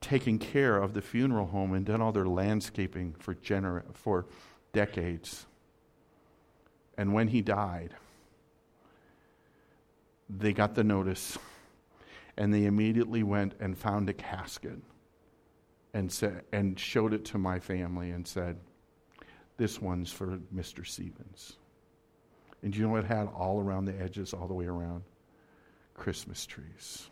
taken 0.00 0.38
care 0.38 0.76
of 0.76 0.94
the 0.94 1.02
funeral 1.02 1.46
home 1.46 1.74
and 1.74 1.84
done 1.84 2.00
all 2.00 2.12
their 2.12 2.28
landscaping 2.28 3.16
for, 3.18 3.34
gener- 3.34 3.82
for 3.94 4.26
decades. 4.72 5.46
And 6.96 7.12
when 7.12 7.28
he 7.28 7.42
died, 7.42 7.94
they 10.28 10.52
got 10.52 10.74
the 10.74 10.84
notice 10.84 11.38
and 12.36 12.52
they 12.52 12.64
immediately 12.64 13.22
went 13.22 13.54
and 13.60 13.76
found 13.76 14.08
a 14.08 14.12
casket 14.12 14.78
and, 15.94 16.10
said, 16.12 16.42
and 16.52 16.78
showed 16.78 17.14
it 17.14 17.24
to 17.26 17.38
my 17.38 17.58
family 17.58 18.10
and 18.10 18.26
said, 18.26 18.58
This 19.56 19.80
one's 19.80 20.12
for 20.12 20.38
Mr. 20.54 20.86
Stevens. 20.86 21.56
And 22.62 22.76
you 22.76 22.82
know 22.82 22.90
what 22.90 23.04
it 23.04 23.08
had 23.08 23.28
all 23.28 23.60
around 23.60 23.86
the 23.86 23.98
edges, 24.00 24.34
all 24.34 24.46
the 24.46 24.54
way 24.54 24.66
around? 24.66 25.04
Christmas 25.94 26.44
trees. 26.44 27.08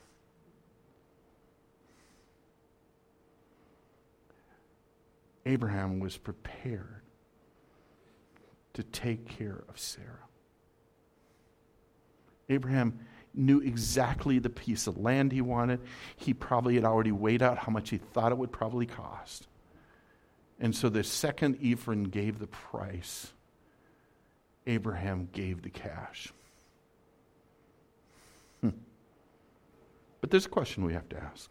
Abraham 5.46 6.00
was 6.00 6.16
prepared 6.16 7.03
to 8.74 8.82
take 8.82 9.26
care 9.26 9.64
of 9.68 9.78
Sarah. 9.78 10.28
Abraham 12.48 12.98
knew 13.32 13.60
exactly 13.60 14.38
the 14.38 14.50
piece 14.50 14.86
of 14.86 14.98
land 14.98 15.32
he 15.32 15.40
wanted. 15.40 15.80
He 16.16 16.34
probably 16.34 16.74
had 16.76 16.84
already 16.84 17.12
weighed 17.12 17.42
out 17.42 17.58
how 17.58 17.72
much 17.72 17.90
he 17.90 17.98
thought 17.98 18.32
it 18.32 18.38
would 18.38 18.52
probably 18.52 18.86
cost. 18.86 19.46
And 20.60 20.74
so 20.74 20.88
the 20.88 21.02
second 21.02 21.58
Ephron 21.62 22.04
gave 22.04 22.38
the 22.38 22.46
price, 22.46 23.32
Abraham 24.66 25.28
gave 25.32 25.62
the 25.62 25.70
cash. 25.70 26.32
Hmm. 28.60 28.70
But 30.20 30.30
there's 30.30 30.46
a 30.46 30.50
question 30.50 30.84
we 30.84 30.92
have 30.92 31.08
to 31.10 31.16
ask. 31.16 31.50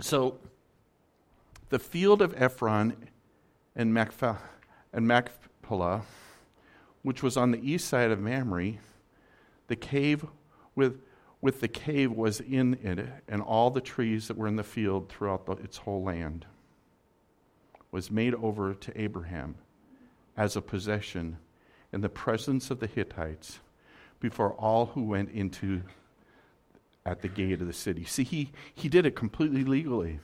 So, 0.00 0.38
the 1.68 1.78
field 1.78 2.22
of 2.22 2.34
Ephron 2.40 2.96
and 3.76 3.92
Machpelah, 3.92 4.38
and 4.92 5.06
Machpelah, 5.64 6.02
which 7.02 7.22
was 7.22 7.38
on 7.38 7.50
the 7.50 7.72
east 7.72 7.88
side 7.88 8.10
of 8.10 8.20
Mamre, 8.20 8.74
the 9.68 9.76
cave 9.76 10.26
with, 10.74 11.00
with 11.40 11.60
the 11.60 11.68
cave 11.68 12.12
was 12.12 12.40
in 12.40 12.74
it, 12.82 13.06
and 13.28 13.40
all 13.40 13.70
the 13.70 13.80
trees 13.80 14.28
that 14.28 14.36
were 14.36 14.46
in 14.46 14.56
the 14.56 14.62
field 14.62 15.08
throughout 15.08 15.46
the, 15.46 15.52
its 15.52 15.78
whole 15.78 16.02
land 16.02 16.44
was 17.90 18.10
made 18.10 18.34
over 18.34 18.74
to 18.74 19.00
Abraham 19.00 19.54
as 20.36 20.54
a 20.54 20.60
possession 20.60 21.38
in 21.92 22.02
the 22.02 22.08
presence 22.08 22.70
of 22.70 22.80
the 22.80 22.86
Hittites 22.86 23.60
before 24.20 24.52
all 24.54 24.86
who 24.86 25.04
went 25.04 25.30
into 25.30 25.82
at 27.06 27.22
the 27.22 27.28
gate 27.28 27.60
of 27.60 27.66
the 27.66 27.72
city. 27.72 28.04
See, 28.04 28.24
he, 28.24 28.50
he 28.74 28.88
did 28.88 29.06
it 29.06 29.14
completely 29.14 29.64
legally. 29.64 30.18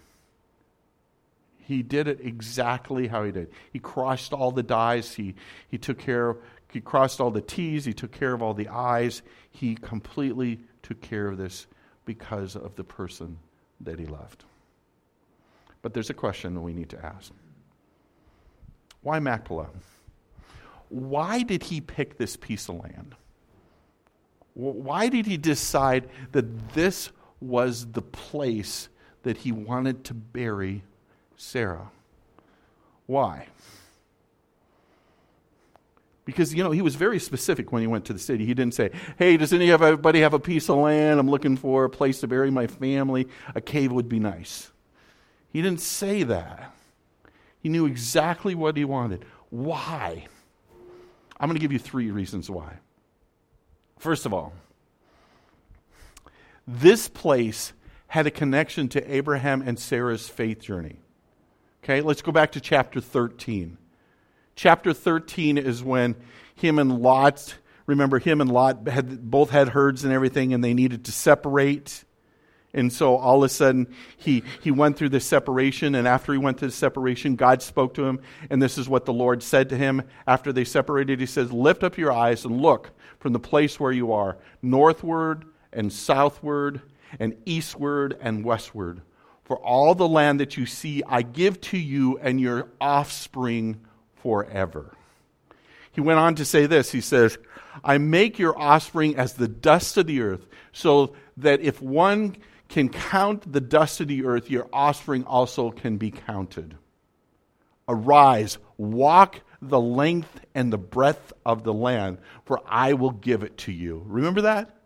He 1.71 1.85
did 1.85 2.09
it 2.09 2.19
exactly 2.21 3.07
how 3.07 3.23
he 3.23 3.31
did. 3.31 3.53
He 3.73 3.79
crossed 3.79 4.33
all 4.33 4.51
the 4.51 4.65
dies. 4.65 5.15
He, 5.15 5.37
he 5.69 5.79
took 5.79 6.01
care, 6.01 6.37
he 6.73 6.81
crossed 6.81 7.21
all 7.21 7.31
the 7.31 7.41
T's. 7.41 7.85
He 7.85 7.93
took 7.93 8.11
care 8.11 8.33
of 8.33 8.43
all 8.43 8.55
the 8.55 8.67
I's. 8.67 9.23
He 9.53 9.77
completely 9.77 10.59
took 10.83 11.01
care 11.01 11.29
of 11.29 11.39
this 11.39 11.69
because 12.07 12.57
of 12.57 12.75
the 12.75 12.83
person 12.83 13.39
that 13.83 14.01
he 14.01 14.07
loved. 14.07 14.43
But 15.81 15.95
there's 15.95 16.11
a 16.11 16.15
question 16.15 16.61
we 16.61 16.73
need 16.73 16.91
to 16.91 17.07
ask. 17.07 17.31
Why 19.03 19.21
Machpelah? 19.21 19.69
Why 20.89 21.45
did 21.45 21.63
he 21.63 21.81
pick 21.81 22.19
this 22.19 22.35
piece 22.35 22.69
of 22.69 22.81
land? 22.83 23.15
Why 24.55 25.09
did 25.09 25.25
he 25.25 25.37
decide 25.37 26.09
that 26.33 26.71
this 26.71 27.11
was 27.41 27.93
the 27.93 28.03
place 28.03 28.89
that 29.23 29.37
he 29.37 29.53
wanted 29.53 30.03
to 30.07 30.15
bury 30.15 30.83
Sarah. 31.41 31.91
Why? 33.07 33.47
Because, 36.27 36.55
you 36.55 36.63
know, 36.63 36.71
he 36.71 36.83
was 36.83 36.97
very 36.97 37.19
specific 37.19 37.73
when 37.73 37.81
he 37.81 37.89
went 37.89 38.05
to 38.05 38.13
the 38.13 38.19
city. 38.19 38.45
He 38.45 38.53
didn't 38.53 38.75
say, 38.75 38.91
hey, 39.19 39.39
does 39.39 39.53
anybody 39.55 40.21
have 40.21 40.35
a 40.35 40.39
piece 40.39 40.69
of 40.69 40.77
land? 40.77 41.19
I'm 41.19 41.31
looking 41.31 41.57
for 41.57 41.85
a 41.85 41.91
place 41.91 42.21
to 42.21 42.29
bury 42.29 42.51
my 42.51 42.67
family. 42.67 43.27
A 43.55 43.61
cave 43.63 43.91
would 43.91 44.09
be 44.09 44.21
nice. 44.21 44.71
He 45.51 45.63
didn't 45.63 45.81
say 45.81 46.25
that. 46.25 46.75
He 47.61 47.71
knew 47.71 47.87
exactly 47.87 48.55
what 48.55 48.77
he 48.77 48.85
wanted. 48.85 49.25
Why? 49.49 50.27
I'm 51.41 51.49
going 51.49 51.57
to 51.57 51.61
give 51.61 51.73
you 51.73 51.79
three 51.79 52.11
reasons 52.11 52.51
why. 52.51 52.75
First 53.99 54.27
of 54.27 54.35
all, 54.35 54.53
this 56.69 57.09
place 57.09 57.73
had 58.09 58.27
a 58.27 58.31
connection 58.31 58.89
to 58.91 59.13
Abraham 59.13 59.63
and 59.63 59.79
Sarah's 59.79 60.29
faith 60.29 60.61
journey. 60.61 61.01
Okay, 61.83 62.03
let's 62.03 62.21
go 62.21 62.31
back 62.31 62.53
to 62.53 62.61
chapter 62.61 63.01
13. 63.01 63.79
Chapter 64.55 64.93
13 64.93 65.57
is 65.57 65.83
when 65.83 66.15
him 66.55 66.79
and 66.79 67.01
Lot, 67.01 67.57
remember, 67.87 68.19
him 68.19 68.43
and 68.43 68.53
Lot 68.53 68.87
had, 68.87 69.31
both 69.31 69.49
had 69.49 69.71
herds 69.71 70.05
and 70.05 70.13
everything, 70.13 70.53
and 70.53 70.63
they 70.63 70.75
needed 70.75 71.07
to 71.07 71.13
separate. 71.13 72.05
And 72.75 72.93
so 72.93 73.17
all 73.17 73.43
of 73.43 73.45
a 73.45 73.49
sudden, 73.49 73.95
he, 74.19 74.45
he 74.61 74.71
went 74.71 74.99
through 74.99 75.09
this 75.09 75.25
separation, 75.25 75.95
and 75.95 76.07
after 76.07 76.33
he 76.33 76.39
went 76.39 76.59
through 76.59 76.69
the 76.69 76.75
separation, 76.75 77.35
God 77.35 77.63
spoke 77.63 77.95
to 77.95 78.05
him, 78.05 78.21
and 78.51 78.61
this 78.61 78.77
is 78.77 78.87
what 78.87 79.07
the 79.07 79.15
Lord 79.15 79.43
said 79.43 79.71
to 79.71 79.77
him 79.79 80.03
after 80.27 80.53
they 80.53 80.65
separated. 80.65 81.19
He 81.19 81.25
says, 81.25 81.51
Lift 81.51 81.83
up 81.83 81.97
your 81.97 82.13
eyes 82.13 82.45
and 82.45 82.61
look 82.61 82.91
from 83.21 83.33
the 83.33 83.41
place 83.41 83.81
where 83.81 83.93
you 83.93 84.13
are, 84.13 84.37
northward 84.61 85.47
and 85.73 85.91
southward, 85.91 86.83
and 87.19 87.39
eastward 87.47 88.19
and 88.21 88.45
westward. 88.45 89.01
For 89.51 89.57
all 89.57 89.97
the 89.97 90.07
land 90.07 90.39
that 90.39 90.57
you 90.57 90.65
see, 90.65 91.03
I 91.05 91.23
give 91.23 91.61
to 91.63 91.77
you 91.77 92.19
and 92.19 92.41
your 92.41 92.69
offspring 92.81 93.81
forever. 94.23 94.97
He 95.91 96.01
went 96.01 96.21
on 96.21 96.37
to 96.37 96.45
say 96.45 96.67
this 96.67 96.93
He 96.93 97.01
says, 97.01 97.37
I 97.83 97.99
make 97.99 98.39
your 98.39 98.57
offspring 98.57 99.17
as 99.17 99.33
the 99.33 99.49
dust 99.49 99.97
of 99.97 100.07
the 100.07 100.21
earth, 100.21 100.47
so 100.71 101.17
that 101.39 101.63
if 101.63 101.83
one 101.83 102.37
can 102.69 102.91
count 102.91 103.53
the 103.53 103.61
dust 103.61 104.01
of 104.01 104.07
the 104.07 104.25
earth, 104.25 104.49
your 104.51 104.69
offspring 104.73 105.25
also 105.25 105.73
can 105.73 105.97
be 105.97 106.13
counted. 106.13 106.77
Arise, 107.89 108.57
walk 108.77 109.41
the 109.61 109.81
length 109.81 110.43
and 110.55 110.73
the 110.73 110.79
breadth 110.79 111.33
of 111.45 111.65
the 111.65 111.75
land, 111.75 112.19
for 112.45 112.61
I 112.69 112.93
will 112.93 113.11
give 113.11 113.43
it 113.43 113.59
to 113.59 113.73
you. 113.73 114.05
Remember 114.07 114.43
that? 114.43 114.77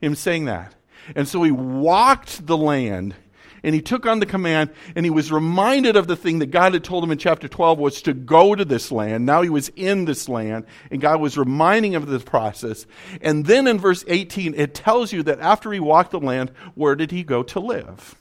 Him 0.00 0.16
saying 0.16 0.46
that. 0.46 0.74
And 1.14 1.28
so 1.28 1.44
he 1.44 1.52
walked 1.52 2.44
the 2.44 2.56
land 2.56 3.14
and 3.62 3.74
he 3.74 3.82
took 3.82 4.06
on 4.06 4.20
the 4.20 4.26
command 4.26 4.70
and 4.94 5.04
he 5.04 5.10
was 5.10 5.32
reminded 5.32 5.96
of 5.96 6.06
the 6.06 6.16
thing 6.16 6.38
that 6.40 6.50
God 6.50 6.72
had 6.72 6.84
told 6.84 7.04
him 7.04 7.10
in 7.10 7.18
chapter 7.18 7.48
12 7.48 7.78
was 7.78 8.02
to 8.02 8.12
go 8.12 8.54
to 8.54 8.64
this 8.64 8.90
land. 8.90 9.26
Now 9.26 9.42
he 9.42 9.50
was 9.50 9.70
in 9.76 10.04
this 10.04 10.28
land 10.28 10.66
and 10.90 11.00
God 11.00 11.20
was 11.20 11.36
reminding 11.38 11.92
him 11.92 12.02
of 12.02 12.08
this 12.08 12.24
process. 12.24 12.86
And 13.20 13.44
then 13.44 13.66
in 13.66 13.78
verse 13.78 14.04
18, 14.06 14.54
it 14.54 14.74
tells 14.74 15.12
you 15.12 15.22
that 15.24 15.40
after 15.40 15.72
he 15.72 15.80
walked 15.80 16.12
the 16.12 16.20
land, 16.20 16.50
where 16.74 16.96
did 16.96 17.10
he 17.10 17.22
go 17.22 17.42
to 17.44 17.60
live? 17.60 18.16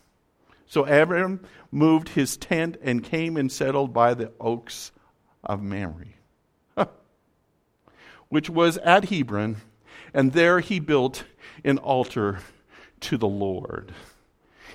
So 0.67 0.85
Abram 0.85 1.41
moved 1.71 2.09
his 2.09 2.37
tent 2.37 2.77
and 2.81 3.03
came 3.03 3.37
and 3.37 3.51
settled 3.51 3.93
by 3.93 4.13
the 4.13 4.31
oaks 4.39 4.91
of 5.43 5.63
Mamre, 5.63 6.05
which 8.29 8.49
was 8.49 8.77
at 8.77 9.09
Hebron, 9.09 9.57
and 10.13 10.33
there 10.33 10.59
he 10.59 10.79
built 10.79 11.23
an 11.63 11.79
altar 11.79 12.39
to 13.01 13.17
the 13.17 13.27
Lord. 13.27 13.93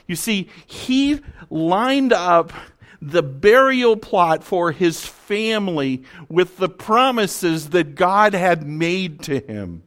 You 0.06 0.16
see, 0.16 0.48
he 0.66 1.20
lined 1.50 2.12
up 2.12 2.52
the 3.00 3.22
burial 3.22 3.96
plot 3.96 4.42
for 4.42 4.72
his 4.72 5.04
family 5.04 6.02
with 6.28 6.56
the 6.56 6.68
promises 6.68 7.70
that 7.70 7.94
God 7.94 8.34
had 8.34 8.66
made 8.66 9.22
to 9.24 9.40
him. 9.40 9.82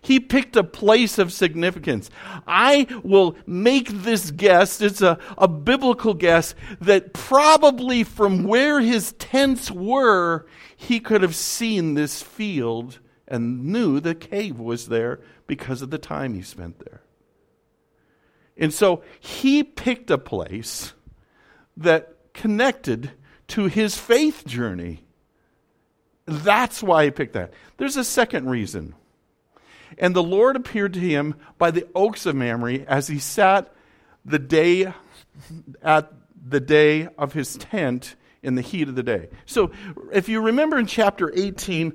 He 0.00 0.20
picked 0.20 0.56
a 0.56 0.62
place 0.62 1.18
of 1.18 1.32
significance. 1.32 2.10
I 2.46 2.86
will 3.02 3.36
make 3.44 3.88
this 3.88 4.30
guess, 4.30 4.80
it's 4.80 5.02
a, 5.02 5.18
a 5.36 5.48
biblical 5.48 6.14
guess, 6.14 6.54
that 6.80 7.12
probably 7.12 8.04
from 8.04 8.44
where 8.44 8.80
his 8.80 9.12
tents 9.14 9.70
were, 9.70 10.46
he 10.76 11.00
could 11.00 11.22
have 11.22 11.34
seen 11.34 11.94
this 11.94 12.22
field 12.22 13.00
and 13.26 13.64
knew 13.64 13.98
the 13.98 14.14
cave 14.14 14.60
was 14.60 14.86
there 14.86 15.18
because 15.48 15.82
of 15.82 15.90
the 15.90 15.98
time 15.98 16.34
he 16.34 16.42
spent 16.42 16.78
there. 16.78 17.02
And 18.56 18.72
so 18.72 19.02
he 19.20 19.62
picked 19.62 20.10
a 20.10 20.18
place 20.18 20.94
that 21.76 22.14
connected 22.32 23.10
to 23.48 23.66
his 23.66 23.96
faith 23.96 24.46
journey. 24.46 25.02
That's 26.26 26.82
why 26.82 27.04
he 27.04 27.10
picked 27.10 27.34
that. 27.34 27.52
There's 27.76 27.96
a 27.96 28.04
second 28.04 28.48
reason. 28.48 28.94
And 29.98 30.14
the 30.14 30.22
Lord 30.22 30.56
appeared 30.56 30.94
to 30.94 31.00
him 31.00 31.36
by 31.58 31.70
the 31.70 31.86
oaks 31.94 32.26
of 32.26 32.34
Mamre 32.34 32.80
as 32.88 33.08
he 33.08 33.18
sat 33.18 33.72
the 34.24 34.38
day 34.38 34.92
at 35.82 36.12
the 36.48 36.60
day 36.60 37.08
of 37.18 37.32
his 37.32 37.56
tent 37.56 38.16
in 38.42 38.54
the 38.54 38.62
heat 38.62 38.88
of 38.88 38.94
the 38.94 39.02
day. 39.02 39.28
So, 39.44 39.70
if 40.12 40.28
you 40.28 40.40
remember 40.40 40.78
in 40.78 40.86
chapter 40.86 41.32
18, 41.34 41.92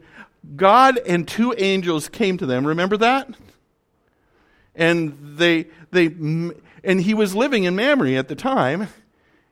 God 0.56 0.98
and 1.06 1.28
two 1.28 1.54
angels 1.58 2.10
came 2.10 2.38
to 2.38 2.46
them. 2.46 2.66
Remember 2.68 2.98
that? 2.98 3.30
And 4.76 5.38
they 5.38 5.68
they 5.92 6.06
and 6.06 7.02
he 7.02 7.14
was 7.14 7.36
living 7.36 7.66
in 7.66 7.76
Mamre 7.76 8.16
at 8.16 8.28
the 8.28 8.36
time, 8.36 8.88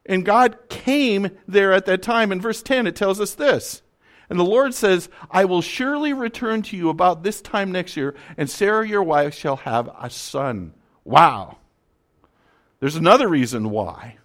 and 0.06 0.26
God 0.26 0.58
came 0.70 1.30
there 1.48 1.74
at 1.74 1.86
that 1.86 2.02
time. 2.02 2.32
In 2.32 2.42
verse 2.42 2.62
10 2.62 2.88
it 2.88 2.96
tells 2.96 3.20
us 3.20 3.36
this. 3.36 3.82
And 4.30 4.40
the 4.40 4.46
Lord 4.46 4.76
says, 4.76 5.10
I 5.32 5.46
will 5.46 5.62
surely 5.62 6.14
return 6.14 6.62
to 6.64 6.78
you 6.78 6.90
about 6.90 7.24
this 7.24 7.42
time 7.42 7.72
next 7.72 7.98
year, 7.98 8.16
and 8.38 8.50
Sarah 8.50 8.88
your 8.88 9.04
wife 9.04 9.34
shall 9.34 9.58
have 9.58 9.90
a 10.00 10.10
son. 10.10 10.74
Wow. 11.04 11.58
There's 12.80 12.96
another 12.96 13.28
reason 13.28 13.72
why. 13.72 14.18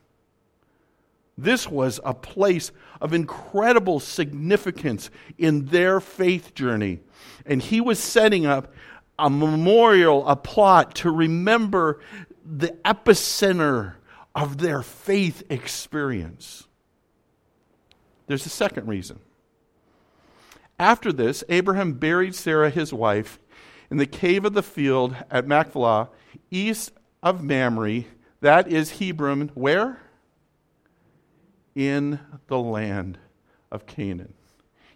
This 1.36 1.68
was 1.68 1.98
a 2.04 2.14
place 2.14 2.70
of 3.00 3.12
incredible 3.12 3.98
significance 3.98 5.10
in 5.36 5.66
their 5.66 6.00
faith 6.00 6.54
journey. 6.54 7.00
And 7.44 7.60
he 7.60 7.80
was 7.80 7.98
setting 7.98 8.46
up 8.46 8.72
a 9.18 9.30
memorial, 9.30 10.26
a 10.26 10.36
plot 10.36 10.94
to 10.96 11.10
remember 11.10 12.00
the 12.44 12.76
epicenter 12.84 13.94
of 14.34 14.58
their 14.58 14.82
faith 14.82 15.42
experience. 15.48 16.66
There's 18.26 18.46
a 18.46 18.50
second 18.50 18.88
reason. 18.88 19.20
After 20.78 21.12
this, 21.12 21.44
Abraham 21.48 21.92
buried 21.92 22.34
Sarah, 22.34 22.70
his 22.70 22.92
wife, 22.92 23.38
in 23.90 23.98
the 23.98 24.06
cave 24.06 24.44
of 24.44 24.54
the 24.54 24.62
field 24.62 25.14
at 25.30 25.46
Machpelah, 25.46 26.08
east 26.50 26.92
of 27.22 27.42
Mamre. 27.42 28.04
That 28.40 28.66
is 28.68 28.98
Hebron, 28.98 29.50
where? 29.54 30.00
In 31.74 32.18
the 32.48 32.58
land 32.58 33.18
of 33.70 33.86
Canaan. 33.86 34.34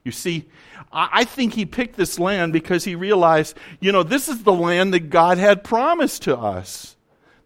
You 0.05 0.13
see, 0.13 0.49
I 0.91 1.25
think 1.25 1.55
he 1.55 1.67
picked 1.67 1.97
this 1.97 2.19
land 2.19 2.53
because 2.53 2.85
he 2.85 2.95
realized, 2.95 3.57
you 3.81 3.93
know, 3.93 4.03
this 4.03 4.29
is 4.29 4.43
the 4.43 4.53
land 4.53 4.95
that 4.95 5.11
God 5.11 5.39
had 5.39 5.63
promised 5.65 6.23
to 6.23 6.37
us. 6.37 6.97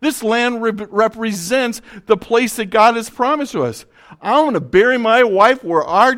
This 0.01 0.23
land 0.23 0.63
re- 0.63 0.73
represents 0.73 1.81
the 2.07 2.17
place 2.17 2.57
that 2.57 2.67
God 2.67 2.97
has 2.97 3.11
promised 3.11 3.53
to 3.53 3.63
us. 3.63 3.85
I 4.21 4.41
want 4.41 4.55
to 4.55 4.61
bury 4.61 4.99
my 4.99 5.25
wife 5.25 5.65
where 5.65 5.83
our, 5.83 6.17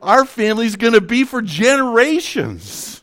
our 0.00 0.24
family's 0.24 0.76
going 0.76 0.92
to 0.92 1.00
be 1.00 1.24
for 1.24 1.40
generations. 1.40 3.02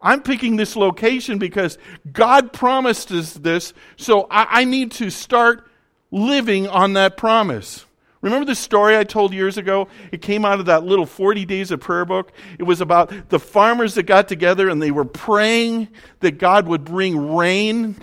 I'm 0.00 0.22
picking 0.22 0.56
this 0.56 0.76
location 0.76 1.38
because 1.38 1.78
God 2.10 2.52
promised 2.52 3.10
us 3.10 3.32
this, 3.32 3.72
so 3.96 4.26
I, 4.30 4.60
I 4.60 4.64
need 4.64 4.92
to 4.92 5.10
start 5.10 5.66
living 6.10 6.68
on 6.68 6.92
that 6.92 7.16
promise. 7.16 7.86
Remember 8.24 8.46
the 8.46 8.54
story 8.54 8.96
I 8.96 9.04
told 9.04 9.34
years 9.34 9.58
ago? 9.58 9.86
It 10.10 10.22
came 10.22 10.46
out 10.46 10.58
of 10.58 10.64
that 10.64 10.82
little 10.82 11.04
40 11.04 11.44
days 11.44 11.70
of 11.70 11.80
prayer 11.80 12.06
book. 12.06 12.32
It 12.58 12.62
was 12.62 12.80
about 12.80 13.28
the 13.28 13.38
farmers 13.38 13.96
that 13.96 14.04
got 14.04 14.28
together 14.28 14.70
and 14.70 14.80
they 14.80 14.90
were 14.90 15.04
praying 15.04 15.88
that 16.20 16.38
God 16.38 16.66
would 16.66 16.86
bring 16.86 17.34
rain. 17.34 17.96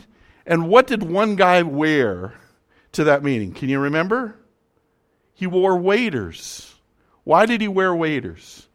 And 0.46 0.70
what 0.70 0.86
did 0.86 1.02
one 1.02 1.38
guy 1.38 1.64
wear 1.64 2.36
to 2.92 3.06
that 3.06 3.24
meeting? 3.24 3.52
Can 3.52 3.68
you 3.68 3.80
remember? 3.80 4.36
He 5.34 5.48
wore 5.48 5.76
waders. 5.76 6.72
Why 7.24 7.48
did 7.48 7.60
he 7.60 7.68
wear 7.68 7.96
waders? 7.96 8.68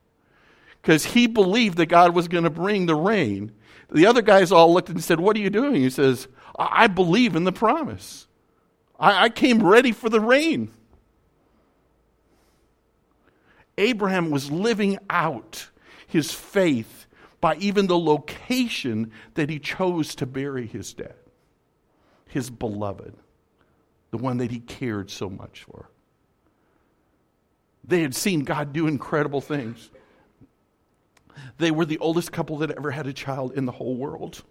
Because 0.82 1.04
he 1.04 1.28
believed 1.28 1.78
that 1.78 1.86
God 1.86 2.12
was 2.12 2.26
going 2.26 2.42
to 2.42 2.50
bring 2.50 2.86
the 2.86 2.96
rain. 2.96 3.52
The 3.88 4.06
other 4.06 4.20
guys 4.20 4.50
all 4.50 4.74
looked 4.74 4.88
and 4.88 5.02
said, 5.02 5.20
What 5.20 5.36
are 5.36 5.40
you 5.40 5.50
doing? 5.50 5.76
He 5.76 5.90
says, 5.90 6.26
I, 6.58 6.88
believe 6.88 7.36
in 7.36 7.44
the 7.44 7.52
promise. 7.52 8.26
I-, 8.98 9.26
I 9.26 9.28
came 9.28 9.64
ready 9.64 9.92
for 9.92 10.08
the 10.08 10.20
rain. 10.20 10.72
Abraham 13.78 14.30
was 14.30 14.50
living 14.50 14.98
out 15.10 15.68
his 16.06 16.32
faith 16.32 17.06
by 17.40 17.56
even 17.56 17.86
the 17.86 17.98
location 17.98 19.10
that 19.34 19.50
he 19.50 19.58
chose 19.58 20.14
to 20.16 20.26
bury 20.26 20.66
his 20.66 20.94
dead, 20.94 21.14
his 22.28 22.50
beloved, 22.50 23.14
the 24.10 24.18
one 24.18 24.38
that 24.38 24.50
he 24.50 24.60
cared 24.60 25.10
so 25.10 25.28
much 25.28 25.64
for. 25.64 25.90
They 27.84 28.02
had 28.02 28.14
seen 28.14 28.40
God 28.40 28.72
do 28.72 28.86
incredible 28.86 29.40
things. 29.40 29.90
They 31.58 31.70
were 31.70 31.84
the 31.84 31.98
oldest 31.98 32.32
couple 32.32 32.58
that 32.58 32.70
ever 32.70 32.90
had 32.90 33.06
a 33.06 33.12
child 33.12 33.52
in 33.52 33.66
the 33.66 33.72
whole 33.72 33.96
world. 33.96 34.42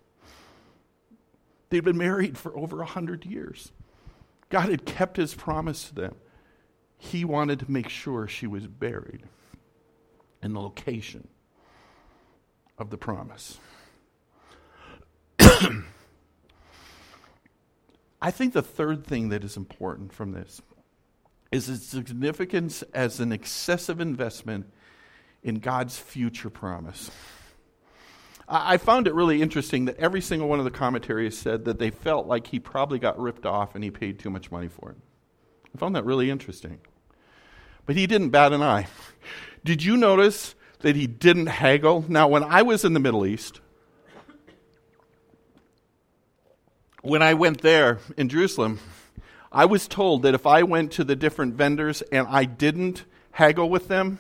They'd 1.70 1.84
been 1.84 1.98
married 1.98 2.38
for 2.38 2.56
over 2.56 2.82
a 2.82 2.86
hundred 2.86 3.26
years. 3.26 3.72
God 4.50 4.70
had 4.70 4.86
kept 4.86 5.18
his 5.18 5.34
promise 5.34 5.90
to 5.90 5.96
them. 5.96 6.16
He 7.12 7.26
wanted 7.26 7.60
to 7.60 7.72
make 7.72 7.90
sure 7.90 8.28
she 8.28 8.48
was 8.48 8.68
buried 8.68 9.24
in 10.42 10.54
the 10.54 10.62
location 10.62 11.28
of 12.78 12.90
the 12.90 12.98
promise. 12.98 13.60
I 15.40 15.84
think 18.32 18.54
the 18.54 18.62
third 18.62 19.06
thing 19.06 19.30
that 19.30 19.44
is 19.44 19.58
important 19.58 20.14
from 20.14 20.32
this 20.32 20.62
is 21.52 21.70
its 21.70 21.86
significance 21.86 22.82
as 22.94 23.20
an 23.20 23.32
excessive 23.32 24.02
investment 24.02 24.72
in 25.44 25.60
God's 25.60 25.98
future 25.98 26.50
promise. 26.50 27.12
I 28.48 28.78
found 28.78 29.08
it 29.08 29.16
really 29.16 29.42
interesting 29.42 29.86
that 29.86 29.98
every 29.98 30.22
single 30.22 30.48
one 30.48 30.60
of 30.60 30.66
the 30.66 30.72
commentaries 30.72 31.38
said 31.38 31.66
that 31.66 31.80
they 31.80 31.90
felt 31.90 32.28
like 32.28 32.48
he 32.48 32.60
probably 32.60 33.00
got 33.00 33.20
ripped 33.20 33.46
off 33.46 33.74
and 33.74 33.84
he 33.84 33.90
paid 33.90 34.20
too 34.20 34.30
much 34.30 34.52
money 34.52 34.68
for 34.68 34.92
it. 34.92 34.98
I 35.74 35.78
found 35.78 35.96
that 35.96 36.06
really 36.06 36.30
interesting. 36.30 36.80
But 37.86 37.96
he 37.96 38.08
didn't 38.08 38.30
bat 38.30 38.54
an 38.54 38.62
eye. 38.62 38.88
Did 39.64 39.84
you 39.84 39.98
notice 39.98 40.56
that 40.80 40.96
he 40.96 41.08
didn't 41.08 41.48
haggle? 41.48 42.06
Now, 42.08 42.28
when 42.28 42.44
I 42.44 42.62
was 42.62 42.84
in 42.86 42.94
the 42.94 43.00
Middle 43.00 43.26
East, 43.26 43.62
when 47.02 47.22
I 47.22 47.34
went 47.36 47.62
there 47.62 48.00
in 48.18 48.30
Jerusalem, 48.30 48.80
I 49.52 49.66
was 49.66 49.88
told 49.88 50.24
that 50.24 50.34
if 50.34 50.46
I 50.46 50.64
went 50.64 50.92
to 50.94 51.04
the 51.04 51.16
different 51.16 51.54
vendors 51.54 52.02
and 52.12 52.28
I 52.28 52.46
didn't 52.46 53.06
haggle 53.32 53.70
with 53.70 53.88
them, 53.88 54.20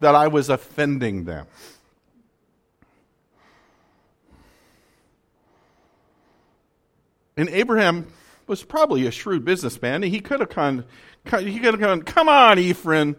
that 0.00 0.14
I 0.14 0.28
was 0.28 0.48
offending 0.50 1.24
them. 1.24 1.46
And 7.36 7.48
Abraham 7.48 8.08
was 8.46 8.62
probably 8.62 9.06
a 9.06 9.10
shrewd 9.10 9.44
businessman. 9.44 10.02
He 10.02 10.20
could 10.20 10.40
have 10.40 10.50
gone, 10.50 10.84
he 11.24 11.58
could 11.58 11.74
have 11.74 11.80
gone, 11.80 12.02
come 12.02 12.28
on, 12.28 12.58
Ephraim. 12.58 13.16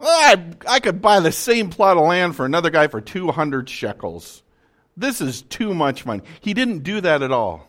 I, 0.00 0.52
I 0.66 0.80
could 0.80 1.02
buy 1.02 1.20
the 1.20 1.32
same 1.32 1.70
plot 1.70 1.96
of 1.96 2.04
land 2.04 2.36
for 2.36 2.46
another 2.46 2.70
guy 2.70 2.86
for 2.86 3.00
200 3.00 3.68
shekels. 3.68 4.42
This 4.96 5.20
is 5.20 5.42
too 5.42 5.74
much 5.74 6.06
money. 6.06 6.22
He 6.40 6.54
didn't 6.54 6.80
do 6.80 7.00
that 7.00 7.22
at 7.22 7.32
all. 7.32 7.68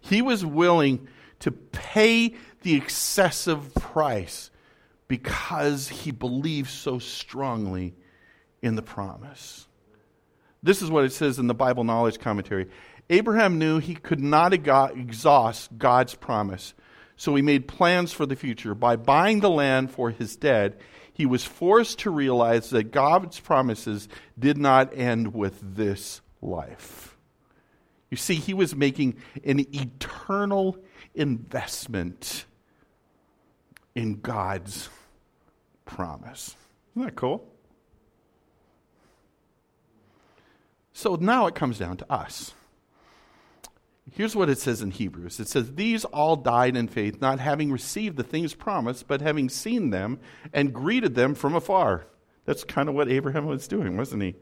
He 0.00 0.22
was 0.22 0.46
willing 0.46 1.08
to 1.40 1.50
pay 1.50 2.34
the 2.62 2.74
excessive 2.74 3.74
price 3.74 4.50
because 5.08 5.88
he 5.88 6.10
believed 6.10 6.70
so 6.70 6.98
strongly 6.98 7.94
in 8.62 8.74
the 8.74 8.82
promise. 8.82 9.66
This 10.62 10.82
is 10.82 10.90
what 10.90 11.04
it 11.04 11.12
says 11.12 11.38
in 11.38 11.46
the 11.46 11.54
Bible 11.54 11.84
Knowledge 11.84 12.18
Commentary. 12.18 12.68
Abraham 13.08 13.58
knew 13.58 13.78
he 13.78 13.94
could 13.94 14.20
not 14.20 14.52
exhaust 14.52 15.78
God's 15.78 16.14
promise, 16.14 16.74
so 17.16 17.34
he 17.34 17.42
made 17.42 17.68
plans 17.68 18.12
for 18.12 18.26
the 18.26 18.36
future. 18.36 18.74
By 18.74 18.96
buying 18.96 19.40
the 19.40 19.50
land 19.50 19.90
for 19.90 20.10
his 20.10 20.36
dead, 20.36 20.78
he 21.12 21.24
was 21.24 21.44
forced 21.44 22.00
to 22.00 22.10
realize 22.10 22.70
that 22.70 22.90
God's 22.90 23.40
promises 23.40 24.08
did 24.38 24.58
not 24.58 24.96
end 24.96 25.34
with 25.34 25.58
this 25.62 26.20
life. 26.42 27.16
You 28.10 28.16
see, 28.16 28.34
he 28.34 28.54
was 28.54 28.76
making 28.76 29.16
an 29.44 29.60
eternal 29.74 30.76
investment 31.14 32.44
in 33.94 34.20
God's 34.20 34.88
promise. 35.84 36.54
Isn't 36.92 37.06
that 37.06 37.14
cool? 37.14 37.48
So 40.92 41.16
now 41.16 41.46
it 41.46 41.54
comes 41.54 41.78
down 41.78 41.96
to 41.98 42.12
us. 42.12 42.52
Here's 44.12 44.36
what 44.36 44.48
it 44.48 44.58
says 44.58 44.82
in 44.82 44.92
Hebrews 44.92 45.40
it 45.40 45.48
says, 45.48 45.74
These 45.74 46.04
all 46.04 46.36
died 46.36 46.76
in 46.76 46.88
faith, 46.88 47.20
not 47.20 47.40
having 47.40 47.72
received 47.72 48.16
the 48.16 48.22
things 48.22 48.54
promised, 48.54 49.08
but 49.08 49.20
having 49.20 49.48
seen 49.48 49.90
them 49.90 50.20
and 50.52 50.72
greeted 50.72 51.14
them 51.14 51.34
from 51.34 51.54
afar. 51.54 52.06
That's 52.44 52.62
kind 52.62 52.88
of 52.88 52.94
what 52.94 53.08
Abraham 53.10 53.46
was 53.46 53.66
doing, 53.66 53.96
wasn't 53.96 54.22
he? 54.22 54.36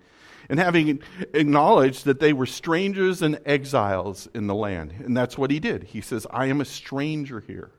And 0.50 0.58
having 0.58 1.00
acknowledged 1.32 2.04
that 2.04 2.20
they 2.20 2.34
were 2.34 2.44
strangers 2.44 3.22
and 3.22 3.40
exiles 3.46 4.28
in 4.34 4.46
the 4.46 4.54
land. 4.54 4.92
And 5.02 5.16
that's 5.16 5.38
what 5.38 5.50
he 5.50 5.58
did. 5.58 5.84
He 5.84 6.02
says, 6.02 6.26
I 6.30 6.46
am 6.46 6.60
a 6.60 6.66
stranger 6.66 7.40
here. 7.40 7.70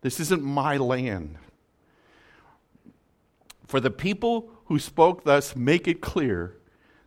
This 0.00 0.20
isn't 0.20 0.42
my 0.42 0.76
land. 0.76 1.36
For 3.66 3.80
the 3.80 3.90
people 3.90 4.50
who 4.66 4.78
spoke 4.78 5.24
thus 5.24 5.56
make 5.56 5.88
it 5.88 6.00
clear 6.00 6.56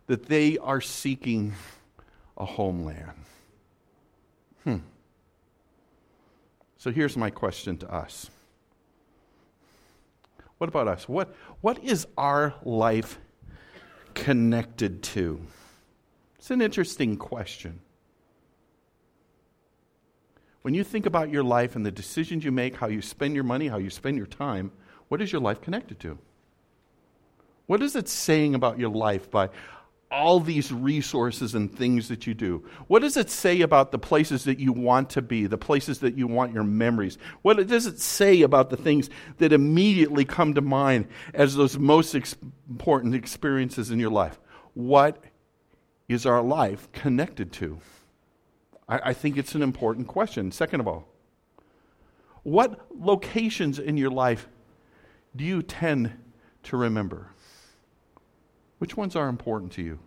that 0.06 0.26
they 0.26 0.58
are 0.58 0.82
seeking 0.82 1.54
a 2.36 2.44
homeland. 2.44 3.24
Hmm. 4.64 4.76
So 6.78 6.90
here's 6.90 7.16
my 7.16 7.30
question 7.30 7.76
to 7.78 7.92
us. 7.92 8.30
What 10.58 10.68
about 10.68 10.88
us? 10.88 11.08
What, 11.08 11.34
what 11.60 11.82
is 11.82 12.06
our 12.16 12.54
life 12.64 13.18
connected 14.14 15.02
to? 15.04 15.40
It's 16.38 16.50
an 16.50 16.60
interesting 16.60 17.16
question. 17.16 17.80
When 20.62 20.74
you 20.74 20.84
think 20.84 21.06
about 21.06 21.30
your 21.30 21.44
life 21.44 21.76
and 21.76 21.86
the 21.86 21.90
decisions 21.90 22.44
you 22.44 22.52
make, 22.52 22.76
how 22.76 22.88
you 22.88 23.00
spend 23.00 23.34
your 23.34 23.44
money, 23.44 23.68
how 23.68 23.78
you 23.78 23.90
spend 23.90 24.16
your 24.16 24.26
time, 24.26 24.72
what 25.08 25.22
is 25.22 25.32
your 25.32 25.40
life 25.40 25.60
connected 25.60 26.00
to? 26.00 26.18
What 27.66 27.82
is 27.82 27.94
it 27.96 28.08
saying 28.08 28.54
about 28.54 28.78
your 28.78 28.90
life 28.90 29.30
by 29.30 29.50
all 30.10 30.40
these 30.40 30.72
resources 30.72 31.54
and 31.54 31.74
things 31.74 32.08
that 32.08 32.26
you 32.26 32.34
do? 32.34 32.64
What 32.86 33.02
does 33.02 33.16
it 33.16 33.28
say 33.28 33.60
about 33.60 33.92
the 33.92 33.98
places 33.98 34.44
that 34.44 34.58
you 34.58 34.72
want 34.72 35.10
to 35.10 35.22
be, 35.22 35.46
the 35.46 35.58
places 35.58 35.98
that 36.00 36.16
you 36.16 36.26
want 36.26 36.54
your 36.54 36.64
memories? 36.64 37.18
What 37.42 37.66
does 37.66 37.86
it 37.86 38.00
say 38.00 38.42
about 38.42 38.70
the 38.70 38.76
things 38.76 39.10
that 39.38 39.52
immediately 39.52 40.24
come 40.24 40.54
to 40.54 40.60
mind 40.60 41.08
as 41.34 41.54
those 41.54 41.78
most 41.78 42.14
ex- 42.14 42.36
important 42.70 43.14
experiences 43.14 43.90
in 43.90 43.98
your 43.98 44.10
life? 44.10 44.40
What 44.74 45.22
is 46.08 46.24
our 46.24 46.42
life 46.42 46.90
connected 46.92 47.52
to? 47.54 47.80
I, 48.88 49.10
I 49.10 49.12
think 49.12 49.36
it's 49.36 49.54
an 49.54 49.62
important 49.62 50.06
question. 50.06 50.50
Second 50.52 50.80
of 50.80 50.88
all, 50.88 51.06
what 52.42 52.86
locations 52.98 53.78
in 53.78 53.98
your 53.98 54.10
life 54.10 54.48
do 55.36 55.44
you 55.44 55.62
tend 55.62 56.12
to 56.62 56.76
remember? 56.78 57.32
Which 58.78 58.96
ones 58.96 59.16
are 59.16 59.28
important 59.28 59.72
to 59.72 59.82
you? 59.82 59.98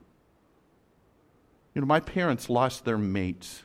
You 1.74 1.82
know, 1.82 1.88
my 1.88 2.00
parents 2.00 2.50
lost 2.50 2.86
their 2.86 2.98
mates 2.98 3.64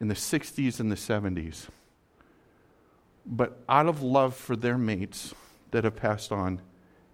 in 0.00 0.08
the 0.08 0.14
60s 0.14 0.80
and 0.80 0.90
the 0.90 0.96
70s. 0.96 1.68
But 3.26 3.58
out 3.68 3.86
of 3.86 4.02
love 4.02 4.34
for 4.34 4.54
their 4.54 4.76
mates 4.76 5.34
that 5.70 5.84
have 5.84 5.96
passed 5.96 6.30
on, 6.30 6.60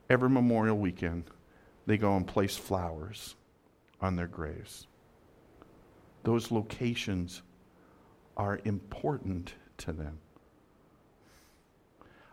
every 0.09 0.29
Memorial 0.29 0.77
weekend, 0.77 1.25
they 1.87 1.97
go 1.97 2.17
and 2.17 2.27
place 2.27 2.57
flowers 2.57 3.37
on 4.01 4.17
their 4.17 4.27
graves. 4.27 4.87
Those 6.25 6.51
locations 6.51 7.43
are 8.37 8.61
important 8.65 9.55
to 9.79 9.93
them. 9.93 10.19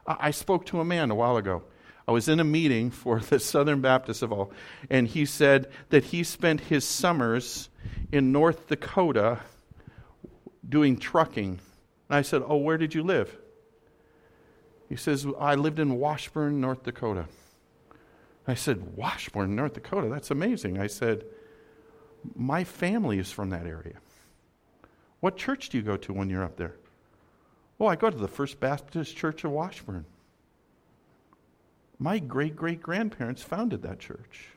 I 0.06 0.32
spoke 0.32 0.66
to 0.68 0.80
a 0.80 0.86
man 0.86 1.12
a 1.12 1.16
while 1.16 1.38
ago 1.38 1.64
I 2.08 2.12
was 2.12 2.30
in 2.30 2.40
a 2.40 2.44
meeting 2.46 2.90
for 2.90 3.20
the 3.20 3.40
Southern 3.40 3.82
Baptist 3.82 4.22
of 4.22 4.32
all, 4.32 4.52
and 4.90 5.08
he 5.08 5.26
said 5.26 5.70
that 5.90 6.06
he 6.06 6.24
spent 6.24 6.62
his 6.62 6.86
summers 6.86 7.70
in 8.12 8.32
North 8.32 8.68
Dakota 8.68 9.40
doing 10.68 10.98
trucking. 10.98 11.60
And 12.10 12.18
I 12.18 12.22
said, 12.22 12.44
Oh, 12.46 12.58
where 12.58 12.78
did 12.78 12.96
you 12.96 13.04
live? 13.04 13.38
He 14.88 14.96
says, 14.96 15.28
I 15.38 15.56
lived 15.56 15.80
in 15.80 16.00
Washburn, 16.00 16.62
North 16.62 16.84
Dakota. 16.84 17.26
I 18.48 18.54
said, 18.54 18.96
Washburn, 18.96 19.56
North 19.58 19.74
Dakota? 19.74 20.08
That's 20.08 20.32
amazing. 20.32 20.80
I 20.80 20.88
said, 20.88 21.26
My 22.36 22.64
family 22.64 23.20
is 23.20 23.32
from 23.32 23.50
that 23.50 23.68
area. 23.68 23.96
What 25.20 25.36
church 25.36 25.68
do 25.70 25.78
you 25.78 25.84
go 25.84 25.98
to 25.98 26.14
when 26.14 26.30
you're 26.30 26.44
up 26.44 26.56
there? 26.56 26.76
Oh, 27.80 27.88
I 27.88 27.98
go 27.98 28.10
to 28.10 28.18
the 28.18 28.30
First 28.30 28.62
Baptist 28.62 29.18
Church 29.18 29.44
of 29.44 29.52
Washburn. 29.52 30.06
My 32.00 32.20
great 32.20 32.56
great 32.56 32.82
grandparents 32.82 33.42
founded 33.42 33.82
that 33.82 34.00
church. 34.00 34.50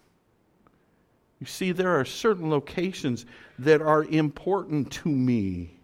You 1.38 1.46
see, 1.46 1.72
there 1.72 1.98
are 1.98 2.04
certain 2.04 2.50
locations 2.50 3.24
that 3.58 3.80
are 3.80 4.04
important 4.04 4.92
to 4.92 5.08
me. 5.08 5.80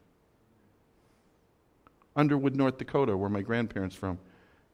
Underwood, 2.15 2.57
North 2.57 2.77
Dakota, 2.77 3.17
where 3.17 3.31
my 3.31 3.41
grandparents 3.41 3.97
from, 3.97 4.19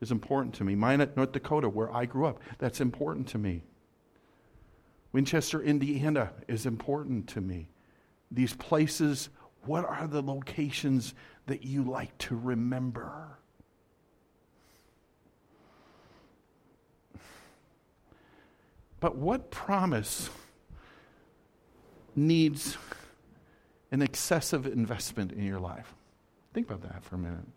is 0.00 0.10
important 0.10 0.54
to 0.56 0.64
me. 0.64 0.74
Minot, 0.74 1.16
North 1.16 1.30
Dakota, 1.30 1.68
where 1.68 1.92
I 1.94 2.04
grew 2.04 2.26
up, 2.26 2.40
that's 2.58 2.80
important 2.80 3.28
to 3.28 3.38
me. 3.38 3.62
Winchester, 5.12 5.62
Indiana, 5.62 6.32
is 6.48 6.66
important 6.66 7.28
to 7.28 7.40
me. 7.40 7.68
These 8.32 8.54
places, 8.54 9.28
what 9.64 9.84
are 9.84 10.08
the 10.08 10.22
locations 10.22 11.14
that 11.46 11.62
you 11.62 11.84
like 11.84 12.16
to 12.18 12.36
remember? 12.36 13.38
But 19.02 19.16
what 19.16 19.50
promise 19.50 20.30
needs 22.14 22.76
an 23.90 24.00
excessive 24.00 24.64
investment 24.64 25.32
in 25.32 25.44
your 25.44 25.58
life? 25.58 25.92
Think 26.54 26.70
about 26.70 26.82
that 26.82 27.02
for 27.02 27.16
a 27.16 27.18
minute. 27.18 27.48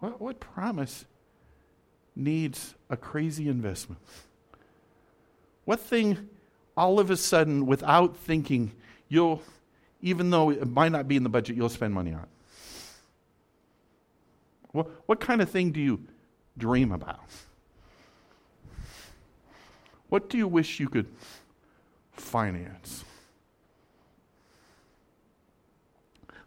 What, 0.00 0.22
what 0.22 0.40
promise 0.40 1.04
needs 2.16 2.74
a 2.88 2.96
crazy 2.96 3.46
investment? 3.46 4.00
What 5.66 5.80
thing, 5.80 6.30
all 6.78 6.98
of 6.98 7.10
a 7.10 7.16
sudden, 7.18 7.66
without 7.66 8.16
thinking, 8.16 8.72
you'll, 9.10 9.42
even 10.00 10.30
though 10.30 10.48
it 10.48 10.66
might 10.66 10.92
not 10.92 11.06
be 11.06 11.16
in 11.16 11.24
the 11.24 11.28
budget, 11.28 11.56
you'll 11.56 11.68
spend 11.68 11.92
money 11.92 12.14
on? 12.14 12.26
What, 14.70 14.88
what 15.04 15.20
kind 15.20 15.42
of 15.42 15.50
thing 15.50 15.72
do 15.72 15.80
you 15.80 16.00
dream 16.56 16.90
about? 16.90 17.20
What 20.12 20.28
do 20.28 20.36
you 20.36 20.46
wish 20.46 20.78
you 20.78 20.90
could 20.90 21.06
finance? 22.10 23.02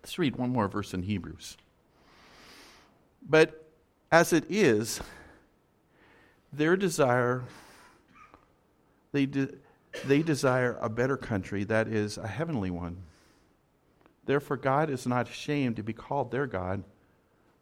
Let's 0.04 0.20
read 0.20 0.36
one 0.36 0.52
more 0.52 0.68
verse 0.68 0.94
in 0.94 1.02
Hebrews. 1.02 1.58
But 3.28 3.68
as 4.12 4.34
it 4.34 4.44
is, 4.50 5.02
their 6.54 6.78
desire, 6.78 7.46
they, 9.12 9.26
de- 9.26 9.56
they 10.06 10.22
desire 10.22 10.78
a 10.80 10.88
better 10.88 11.18
country, 11.18 11.64
that 11.64 11.88
is, 11.88 12.20
a 12.20 12.28
heavenly 12.28 12.70
one. 12.70 12.98
Therefore, 14.26 14.58
God 14.58 14.92
is 14.92 15.08
not 15.08 15.28
ashamed 15.28 15.78
to 15.78 15.84
be 15.84 15.92
called 15.92 16.30
their 16.30 16.46
God, 16.46 16.84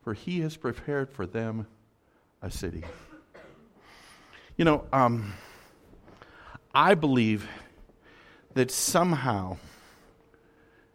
for 0.01 0.13
he 0.13 0.41
has 0.41 0.57
prepared 0.57 1.09
for 1.09 1.25
them 1.25 1.65
a 2.41 2.51
city. 2.51 2.83
You 4.57 4.65
know, 4.65 4.83
um, 4.91 5.31
I 6.73 6.95
believe 6.95 7.47
that 8.55 8.71
somehow, 8.71 9.57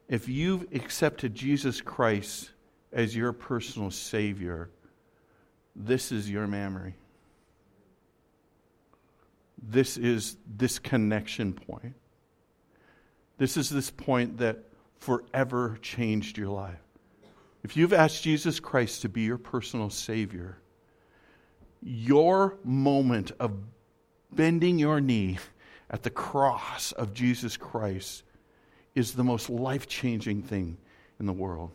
if 0.08 0.28
you've 0.28 0.66
accepted 0.74 1.34
Jesus 1.34 1.80
Christ 1.80 2.50
as 2.92 3.14
your 3.14 3.32
personal 3.32 3.90
Savior, 3.90 4.70
this 5.76 6.10
is 6.10 6.28
your 6.28 6.46
memory. 6.46 6.94
This 9.62 9.96
is 9.96 10.36
this 10.46 10.78
connection 10.78 11.52
point. 11.52 11.94
This 13.36 13.56
is 13.56 13.70
this 13.70 13.90
point 13.90 14.38
that 14.38 14.64
forever 14.98 15.78
changed 15.80 16.38
your 16.38 16.48
life. 16.48 16.80
If 17.62 17.76
you've 17.76 17.92
asked 17.92 18.22
Jesus 18.22 18.58
Christ 18.58 19.02
to 19.02 19.08
be 19.08 19.22
your 19.22 19.38
personal 19.38 19.90
Savior, 19.90 20.58
your 21.82 22.56
moment 22.64 23.30
of 23.38 23.52
bending 24.32 24.78
your 24.78 25.00
knee 25.00 25.38
at 25.90 26.02
the 26.02 26.10
cross 26.10 26.92
of 26.92 27.14
Jesus 27.14 27.56
Christ 27.56 28.22
is 28.94 29.12
the 29.12 29.24
most 29.24 29.48
life 29.48 29.86
changing 29.86 30.42
thing 30.42 30.76
in 31.18 31.26
the 31.26 31.32
world. 31.32 31.70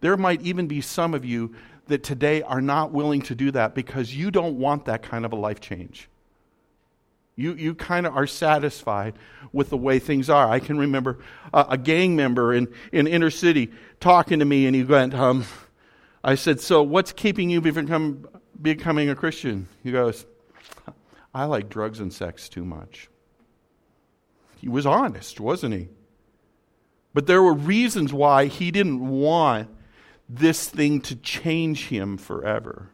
There 0.00 0.16
might 0.16 0.42
even 0.42 0.66
be 0.66 0.80
some 0.80 1.14
of 1.14 1.24
you 1.24 1.54
that 1.86 2.02
today 2.02 2.42
are 2.42 2.60
not 2.60 2.92
willing 2.92 3.22
to 3.22 3.34
do 3.34 3.50
that 3.52 3.74
because 3.74 4.14
you 4.14 4.30
don't 4.30 4.58
want 4.58 4.84
that 4.86 5.02
kind 5.02 5.24
of 5.24 5.32
a 5.32 5.36
life 5.36 5.60
change. 5.60 6.08
You, 7.34 7.54
you 7.54 7.74
kind 7.74 8.06
of 8.06 8.14
are 8.14 8.26
satisfied 8.26 9.14
with 9.52 9.70
the 9.70 9.76
way 9.76 9.98
things 9.98 10.28
are. 10.28 10.48
I 10.48 10.60
can 10.60 10.78
remember 10.78 11.18
a, 11.52 11.66
a 11.70 11.78
gang 11.78 12.14
member 12.14 12.52
in, 12.52 12.68
in 12.92 13.06
inner 13.06 13.30
city 13.30 13.70
talking 14.00 14.38
to 14.40 14.44
me, 14.44 14.66
and 14.66 14.76
he 14.76 14.84
went, 14.84 15.14
um, 15.14 15.44
I 16.22 16.34
said, 16.34 16.60
So 16.60 16.82
what's 16.82 17.12
keeping 17.12 17.48
you 17.48 17.60
from 17.60 18.28
becoming 18.60 19.08
a 19.08 19.14
Christian? 19.14 19.66
He 19.82 19.92
goes, 19.92 20.26
I 21.34 21.44
like 21.44 21.68
drugs 21.68 22.00
and 22.00 22.12
sex 22.12 22.48
too 22.48 22.64
much. 22.64 23.08
He 24.56 24.68
was 24.68 24.86
honest, 24.86 25.40
wasn't 25.40 25.74
he? 25.74 25.88
But 27.14 27.26
there 27.26 27.42
were 27.42 27.54
reasons 27.54 28.12
why 28.12 28.46
he 28.46 28.70
didn't 28.70 29.06
want 29.06 29.68
this 30.28 30.68
thing 30.68 31.00
to 31.02 31.16
change 31.16 31.88
him 31.88 32.16
forever. 32.16 32.88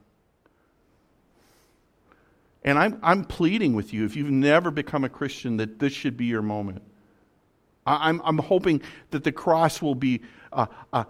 And 2.65 2.79
I'm, 2.79 2.99
I'm 3.03 3.25
pleading 3.25 3.75
with 3.75 3.93
you, 3.93 4.05
if 4.05 4.17
you've 4.17 4.31
never 4.31 4.71
become 4.71 5.05
a 5.05 5.09
Christian, 5.09 5.57
that 5.59 5.79
this 5.79 5.93
should 5.93 6.17
be 6.17 6.27
your 6.27 6.43
moment. 6.43 6.83
I, 7.87 8.09
I'm, 8.09 8.21
I'm 8.25 8.39
hoping 8.39 8.83
that 9.11 9.25
the 9.25 9.33
cross 9.33 9.81
will 9.81 9.95
be 9.95 10.23
a, 10.53 10.69
a, 10.93 11.07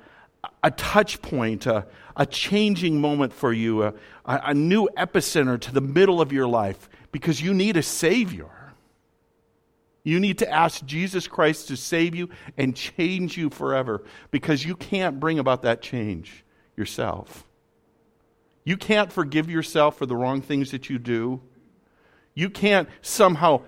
a 0.63 0.71
touch 0.71 1.23
point, 1.23 1.67
a, 1.67 1.87
a, 2.17 2.27
changing 2.27 3.01
moment 3.01 3.33
for 3.33 3.53
you, 3.53 3.85
a, 3.85 3.95
a 4.25 4.55
new 4.55 4.89
epicenter 4.97 5.59
to 5.61 5.73
the 5.73 5.81
middle 5.81 6.21
of 6.21 6.33
your 6.33 6.47
life, 6.47 6.89
because 7.13 7.41
you 7.41 7.55
need 7.55 7.77
a 7.77 7.83
Savior. 7.83 8.51
You 10.05 10.21
need 10.21 10.39
to 10.39 10.51
ask 10.51 10.85
Jesus 10.87 11.27
Christ 11.27 11.69
to 11.69 11.77
save 11.77 12.15
you 12.15 12.31
and 12.57 12.75
change 12.75 13.37
you 13.37 13.51
forever 13.51 14.03
because 14.31 14.65
you 14.65 14.75
can't 14.75 15.21
bring 15.21 15.39
about 15.39 15.63
that 15.63 15.83
change 15.83 16.45
yourself. 16.77 17.45
You 18.65 18.77
can't 18.77 19.13
forgive 19.13 19.51
yourself 19.51 19.99
for 19.99 20.07
the 20.07 20.17
wrong 20.17 20.41
things 20.41 20.71
that 20.71 20.89
you 20.89 20.99
do. 20.99 21.41
You 22.35 22.51
can't 22.51 22.89
somehow 23.03 23.63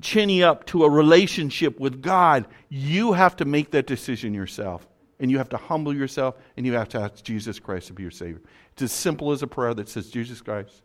chinny 0.00 0.42
up 0.42 0.64
to 0.66 0.84
a 0.84 0.90
relationship 0.90 1.78
with 1.80 2.00
God. 2.00 2.46
You 2.68 3.12
have 3.12 3.36
to 3.36 3.44
make 3.44 3.72
that 3.72 3.86
decision 3.86 4.34
yourself. 4.34 4.86
And 5.20 5.30
you 5.30 5.38
have 5.38 5.48
to 5.48 5.56
humble 5.56 5.94
yourself 5.94 6.36
and 6.56 6.64
you 6.64 6.74
have 6.74 6.88
to 6.90 7.00
ask 7.00 7.24
Jesus 7.24 7.58
Christ 7.58 7.88
to 7.88 7.92
be 7.92 8.02
your 8.02 8.12
Savior. 8.12 8.40
It's 8.72 8.82
as 8.82 8.92
simple 8.92 9.32
as 9.32 9.42
a 9.42 9.48
prayer 9.48 9.74
that 9.74 9.88
says, 9.88 10.10
Jesus 10.10 10.40
Christ, 10.40 10.82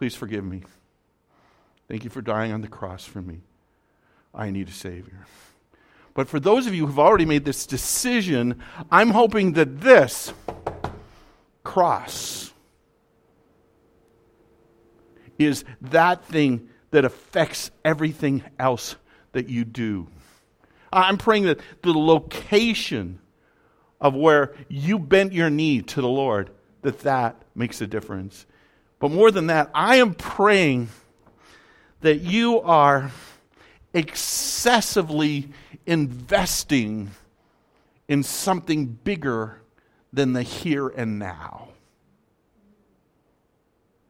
please 0.00 0.14
forgive 0.14 0.42
me. 0.42 0.62
Thank 1.86 2.04
you 2.04 2.10
for 2.10 2.22
dying 2.22 2.52
on 2.52 2.62
the 2.62 2.68
cross 2.68 3.04
for 3.04 3.20
me. 3.20 3.42
I 4.34 4.48
need 4.48 4.68
a 4.68 4.72
Savior. 4.72 5.26
But 6.14 6.26
for 6.26 6.40
those 6.40 6.66
of 6.66 6.74
you 6.74 6.86
who've 6.86 6.98
already 6.98 7.26
made 7.26 7.44
this 7.44 7.66
decision, 7.66 8.62
I'm 8.90 9.10
hoping 9.10 9.52
that 9.52 9.82
this 9.82 10.32
cross 11.64 12.50
is 15.38 15.66
that 15.82 16.24
thing 16.24 16.70
that 16.92 17.04
affects 17.04 17.70
everything 17.84 18.42
else 18.58 18.96
that 19.32 19.50
you 19.50 19.66
do. 19.66 20.08
I'm 20.90 21.18
praying 21.18 21.44
that 21.44 21.60
the 21.82 21.92
location 21.92 23.18
of 24.00 24.14
where 24.14 24.54
you 24.70 24.98
bent 24.98 25.34
your 25.34 25.50
knee 25.50 25.82
to 25.82 26.00
the 26.00 26.08
Lord, 26.08 26.48
that 26.80 27.00
that 27.00 27.42
makes 27.54 27.82
a 27.82 27.86
difference. 27.86 28.46
But 29.00 29.10
more 29.10 29.32
than 29.32 29.48
that, 29.48 29.70
I 29.74 29.96
am 29.96 30.14
praying 30.14 30.90
that 32.02 32.20
you 32.20 32.60
are 32.60 33.10
excessively 33.92 35.48
investing 35.86 37.10
in 38.06 38.22
something 38.22 38.86
bigger 38.86 39.60
than 40.12 40.34
the 40.34 40.42
here 40.42 40.88
and 40.88 41.18
now. 41.18 41.68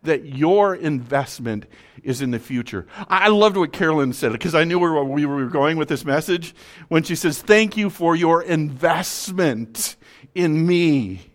That 0.02 0.24
your 0.24 0.74
investment 0.74 1.66
is 2.02 2.20
in 2.20 2.30
the 2.30 2.38
future. 2.38 2.86
I 3.08 3.28
loved 3.28 3.56
what 3.56 3.72
Carolyn 3.72 4.12
said 4.12 4.32
because 4.32 4.54
I 4.54 4.64
knew 4.64 4.78
where 4.78 5.04
we 5.04 5.24
were 5.26 5.44
going 5.46 5.76
with 5.76 5.88
this 5.88 6.04
message 6.04 6.54
when 6.88 7.02
she 7.02 7.14
says, 7.14 7.40
Thank 7.40 7.76
you 7.76 7.90
for 7.90 8.16
your 8.16 8.42
investment 8.42 9.96
in 10.34 10.66
me. 10.66 11.30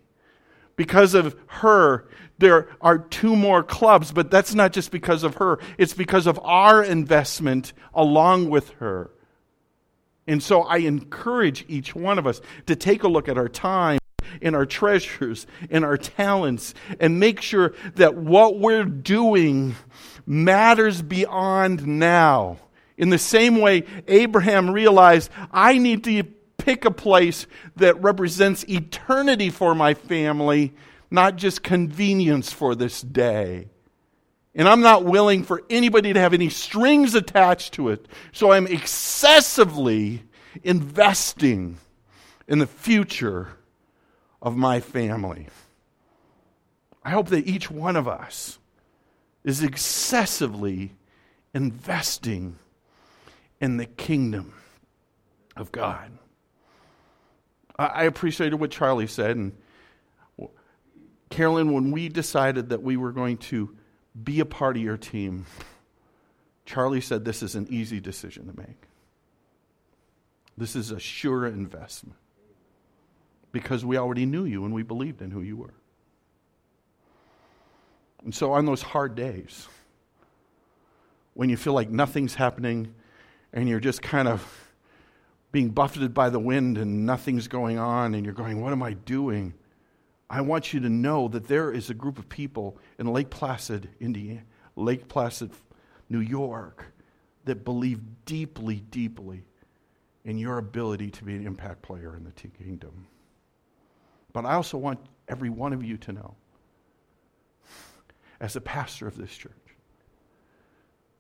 Because 0.75 1.13
of 1.13 1.37
her, 1.47 2.07
there 2.37 2.67
are 2.81 2.97
two 2.97 3.35
more 3.35 3.63
clubs, 3.63 4.11
but 4.11 4.29
that's 4.29 4.53
not 4.53 4.73
just 4.73 4.91
because 4.91 5.23
of 5.23 5.35
her, 5.35 5.59
it's 5.77 5.93
because 5.93 6.27
of 6.27 6.39
our 6.43 6.83
investment 6.83 7.73
along 7.93 8.49
with 8.49 8.69
her. 8.71 9.11
And 10.27 10.41
so 10.41 10.63
I 10.63 10.77
encourage 10.77 11.65
each 11.67 11.95
one 11.95 12.17
of 12.17 12.25
us 12.25 12.41
to 12.65 12.75
take 12.75 13.03
a 13.03 13.07
look 13.07 13.29
at 13.29 13.37
our 13.37 13.47
time 13.47 13.99
and 14.41 14.55
our 14.55 14.65
treasures 14.65 15.45
and 15.69 15.85
our 15.85 15.97
talents 15.97 16.73
and 16.99 17.19
make 17.19 17.41
sure 17.41 17.73
that 17.95 18.15
what 18.15 18.59
we're 18.59 18.83
doing 18.83 19.75
matters 20.25 21.01
beyond 21.01 21.85
now. 21.85 22.57
In 22.97 23.09
the 23.09 23.17
same 23.17 23.57
way, 23.57 23.83
Abraham 24.07 24.69
realized, 24.69 25.29
I 25.51 25.77
need 25.77 26.03
to 26.05 26.23
pick 26.57 26.85
a 26.85 26.91
place 26.91 27.45
that 27.75 28.01
represents 28.01 28.63
eternity 28.67 29.49
for 29.49 29.75
my 29.75 29.93
family 29.93 30.73
not 31.15 31.37
just 31.37 31.63
convenience 31.63 32.51
for 32.51 32.75
this 32.75 33.01
day. 33.01 33.69
And 34.53 34.69
I'm 34.69 34.81
not 34.81 35.03
willing 35.03 35.43
for 35.43 35.63
anybody 35.69 36.13
to 36.13 36.19
have 36.19 36.33
any 36.33 36.49
strings 36.49 37.15
attached 37.15 37.73
to 37.73 37.89
it. 37.89 38.07
So 38.31 38.51
I'm 38.51 38.67
excessively 38.67 40.23
investing 40.63 41.77
in 42.47 42.59
the 42.59 42.67
future 42.67 43.49
of 44.41 44.55
my 44.55 44.79
family. 44.79 45.47
I 47.03 47.09
hope 47.09 47.29
that 47.29 47.47
each 47.47 47.69
one 47.69 47.95
of 47.95 48.07
us 48.07 48.59
is 49.43 49.61
excessively 49.61 50.93
investing 51.53 52.57
in 53.59 53.77
the 53.77 53.85
kingdom 53.85 54.53
of 55.55 55.71
God. 55.71 56.11
I 57.77 58.05
appreciated 58.05 58.55
what 58.55 58.71
Charlie 58.71 59.07
said, 59.07 59.35
and 59.35 59.51
Carolyn, 61.35 61.73
when 61.73 61.91
we 61.91 62.07
decided 62.07 62.69
that 62.69 62.81
we 62.81 62.95
were 62.95 63.11
going 63.11 63.35
to 63.35 63.75
be 64.23 64.39
a 64.39 64.45
part 64.45 64.77
of 64.77 64.81
your 64.81 64.95
team, 64.95 65.45
Charlie 66.65 67.01
said 67.01 67.25
this 67.25 67.43
is 67.43 67.55
an 67.55 67.67
easy 67.69 67.99
decision 67.99 68.47
to 68.47 68.57
make. 68.57 68.83
This 70.57 70.77
is 70.77 70.91
a 70.91 70.99
sure 70.99 71.45
investment 71.45 72.15
because 73.51 73.83
we 73.83 73.97
already 73.97 74.25
knew 74.25 74.45
you 74.45 74.63
and 74.63 74.73
we 74.73 74.81
believed 74.81 75.21
in 75.21 75.29
who 75.29 75.41
you 75.41 75.57
were. 75.57 75.73
And 78.23 78.33
so, 78.33 78.53
on 78.53 78.65
those 78.65 78.81
hard 78.81 79.15
days, 79.15 79.67
when 81.33 81.49
you 81.49 81.57
feel 81.57 81.73
like 81.73 81.89
nothing's 81.89 82.35
happening 82.35 82.95
and 83.51 83.67
you're 83.67 83.81
just 83.81 84.01
kind 84.01 84.29
of 84.29 84.71
being 85.51 85.67
buffeted 85.71 86.13
by 86.13 86.29
the 86.29 86.39
wind 86.39 86.77
and 86.77 87.05
nothing's 87.05 87.49
going 87.49 87.77
on 87.77 88.15
and 88.15 88.23
you're 88.23 88.33
going, 88.33 88.61
What 88.61 88.71
am 88.71 88.81
I 88.81 88.93
doing? 88.93 89.53
I 90.29 90.41
want 90.41 90.73
you 90.73 90.79
to 90.79 90.89
know 90.89 91.27
that 91.27 91.47
there 91.47 91.71
is 91.71 91.89
a 91.89 91.93
group 91.93 92.17
of 92.17 92.27
people 92.27 92.77
in 92.97 93.07
Lake 93.07 93.29
Placid, 93.29 93.89
Indiana, 93.99 94.41
Lake 94.75 95.07
Placid, 95.07 95.51
New 96.09 96.19
York, 96.19 96.85
that 97.45 97.63
believe 97.63 98.01
deeply, 98.25 98.77
deeply 98.89 99.43
in 100.23 100.37
your 100.37 100.57
ability 100.57 101.11
to 101.11 101.23
be 101.23 101.35
an 101.35 101.45
impact 101.45 101.83
player 101.83 102.15
in 102.15 102.23
the 102.23 102.31
kingdom. 102.31 103.07
But 104.33 104.45
I 104.45 104.55
also 104.55 104.77
want 104.77 104.99
every 105.27 105.49
one 105.49 105.71
of 105.73 105.83
you 105.83 105.97
to 105.97 106.11
know, 106.11 106.35
as 108.41 108.55
a 108.55 108.61
pastor 108.61 109.07
of 109.07 109.15
this 109.15 109.31
church, 109.31 109.53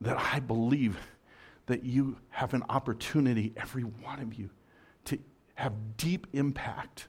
that 0.01 0.17
I 0.17 0.39
believe 0.39 0.97
that 1.67 1.83
you 1.83 2.17
have 2.29 2.53
an 2.53 2.63
opportunity, 2.69 3.53
every 3.55 3.83
one 3.83 4.19
of 4.19 4.33
you, 4.33 4.49
to 5.05 5.19
have 5.53 5.73
deep 5.97 6.27
impact 6.33 7.07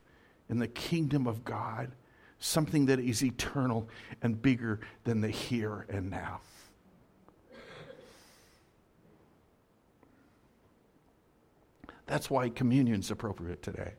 in 0.48 0.58
the 0.58 0.68
kingdom 0.68 1.26
of 1.26 1.44
God, 1.44 1.92
something 2.38 2.86
that 2.86 2.98
is 2.98 3.24
eternal 3.24 3.88
and 4.22 4.40
bigger 4.40 4.80
than 5.04 5.20
the 5.20 5.28
here 5.28 5.86
and 5.88 6.10
now. 6.10 6.40
That's 12.06 12.30
why 12.30 12.48
communion 12.48 13.00
is 13.00 13.10
appropriate 13.10 13.62
today. 13.62 13.94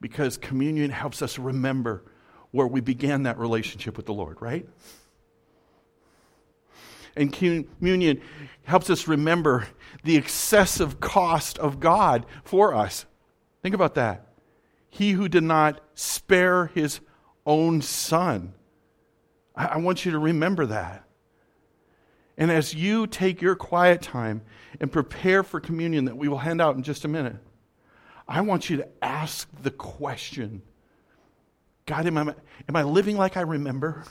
Because 0.00 0.36
communion 0.36 0.90
helps 0.90 1.22
us 1.22 1.38
remember 1.38 2.04
where 2.52 2.66
we 2.66 2.80
began 2.80 3.24
that 3.24 3.38
relationship 3.38 3.96
with 3.96 4.06
the 4.06 4.14
Lord, 4.14 4.40
right? 4.40 4.68
And 7.16 7.32
communion 7.32 8.20
helps 8.64 8.90
us 8.90 9.08
remember 9.08 9.66
the 10.04 10.16
excessive 10.16 11.00
cost 11.00 11.58
of 11.58 11.80
God 11.80 12.26
for 12.44 12.74
us. 12.74 13.06
Think 13.66 13.74
about 13.74 13.96
that. 13.96 14.28
He 14.90 15.10
who 15.10 15.28
did 15.28 15.42
not 15.42 15.80
spare 15.96 16.66
his 16.66 17.00
own 17.44 17.82
son. 17.82 18.54
I, 19.56 19.64
I 19.64 19.76
want 19.78 20.04
you 20.04 20.12
to 20.12 20.20
remember 20.20 20.66
that. 20.66 21.02
And 22.38 22.52
as 22.52 22.74
you 22.76 23.08
take 23.08 23.42
your 23.42 23.56
quiet 23.56 24.02
time 24.02 24.42
and 24.78 24.92
prepare 24.92 25.42
for 25.42 25.58
communion 25.58 26.04
that 26.04 26.16
we 26.16 26.28
will 26.28 26.38
hand 26.38 26.60
out 26.60 26.76
in 26.76 26.84
just 26.84 27.04
a 27.04 27.08
minute, 27.08 27.38
I 28.28 28.42
want 28.42 28.70
you 28.70 28.76
to 28.76 28.88
ask 29.02 29.48
the 29.64 29.72
question 29.72 30.62
God, 31.86 32.06
am 32.06 32.18
I, 32.18 32.34
am 32.68 32.76
I 32.76 32.84
living 32.84 33.16
like 33.16 33.36
I 33.36 33.40
remember? 33.40 34.04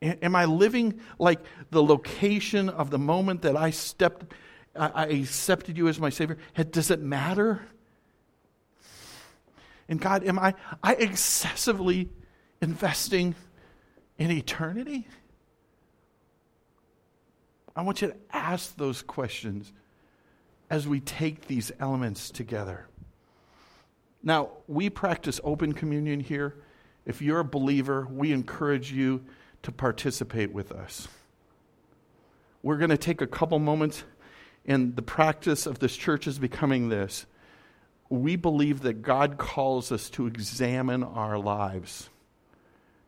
Am 0.00 0.34
I 0.34 0.46
living 0.46 0.98
like 1.18 1.40
the 1.70 1.82
location 1.82 2.70
of 2.70 2.88
the 2.88 2.98
moment 2.98 3.42
that 3.42 3.54
I 3.54 3.68
stepped 3.68 4.32
I 4.76 5.06
accepted 5.06 5.76
you 5.76 5.88
as 5.88 6.00
my 6.00 6.10
Savior. 6.10 6.38
Does 6.70 6.90
it 6.90 7.00
matter? 7.00 7.62
And 9.88 10.00
God, 10.00 10.24
am 10.24 10.38
I, 10.38 10.54
I 10.82 10.94
excessively 10.94 12.08
investing 12.60 13.34
in 14.18 14.30
eternity? 14.30 15.06
I 17.76 17.82
want 17.82 18.02
you 18.02 18.08
to 18.08 18.16
ask 18.32 18.76
those 18.76 19.02
questions 19.02 19.72
as 20.70 20.88
we 20.88 21.00
take 21.00 21.46
these 21.46 21.70
elements 21.78 22.30
together. 22.30 22.86
Now, 24.22 24.50
we 24.66 24.88
practice 24.88 25.40
open 25.44 25.72
communion 25.72 26.20
here. 26.20 26.56
If 27.04 27.20
you're 27.20 27.40
a 27.40 27.44
believer, 27.44 28.06
we 28.10 28.32
encourage 28.32 28.90
you 28.90 29.24
to 29.62 29.72
participate 29.72 30.52
with 30.52 30.72
us. 30.72 31.08
We're 32.62 32.78
going 32.78 32.90
to 32.90 32.96
take 32.96 33.20
a 33.20 33.26
couple 33.26 33.58
moments, 33.58 34.04
and 34.66 34.96
the 34.96 35.02
practice 35.02 35.66
of 35.66 35.78
this 35.78 35.96
church 35.96 36.26
is 36.26 36.38
becoming 36.38 36.88
this. 36.88 37.26
We 38.08 38.36
believe 38.36 38.80
that 38.82 39.02
God 39.02 39.38
calls 39.38 39.92
us 39.92 40.08
to 40.10 40.26
examine 40.26 41.02
our 41.02 41.38
lives. 41.38 42.08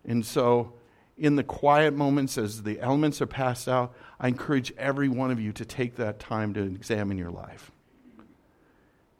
And 0.04 0.24
so, 0.24 0.74
in 1.18 1.36
the 1.36 1.44
quiet 1.44 1.94
moments 1.94 2.36
as 2.36 2.62
the 2.62 2.80
elements 2.80 3.22
are 3.22 3.26
passed 3.26 3.68
out, 3.68 3.94
I 4.20 4.28
encourage 4.28 4.72
every 4.76 5.09
one 5.09 5.30
of 5.30 5.40
you 5.40 5.52
to 5.54 5.64
take 5.64 5.96
that 5.96 6.18
time 6.18 6.52
to 6.54 6.62
examine 6.62 7.16
your 7.16 7.30
life. 7.30 7.70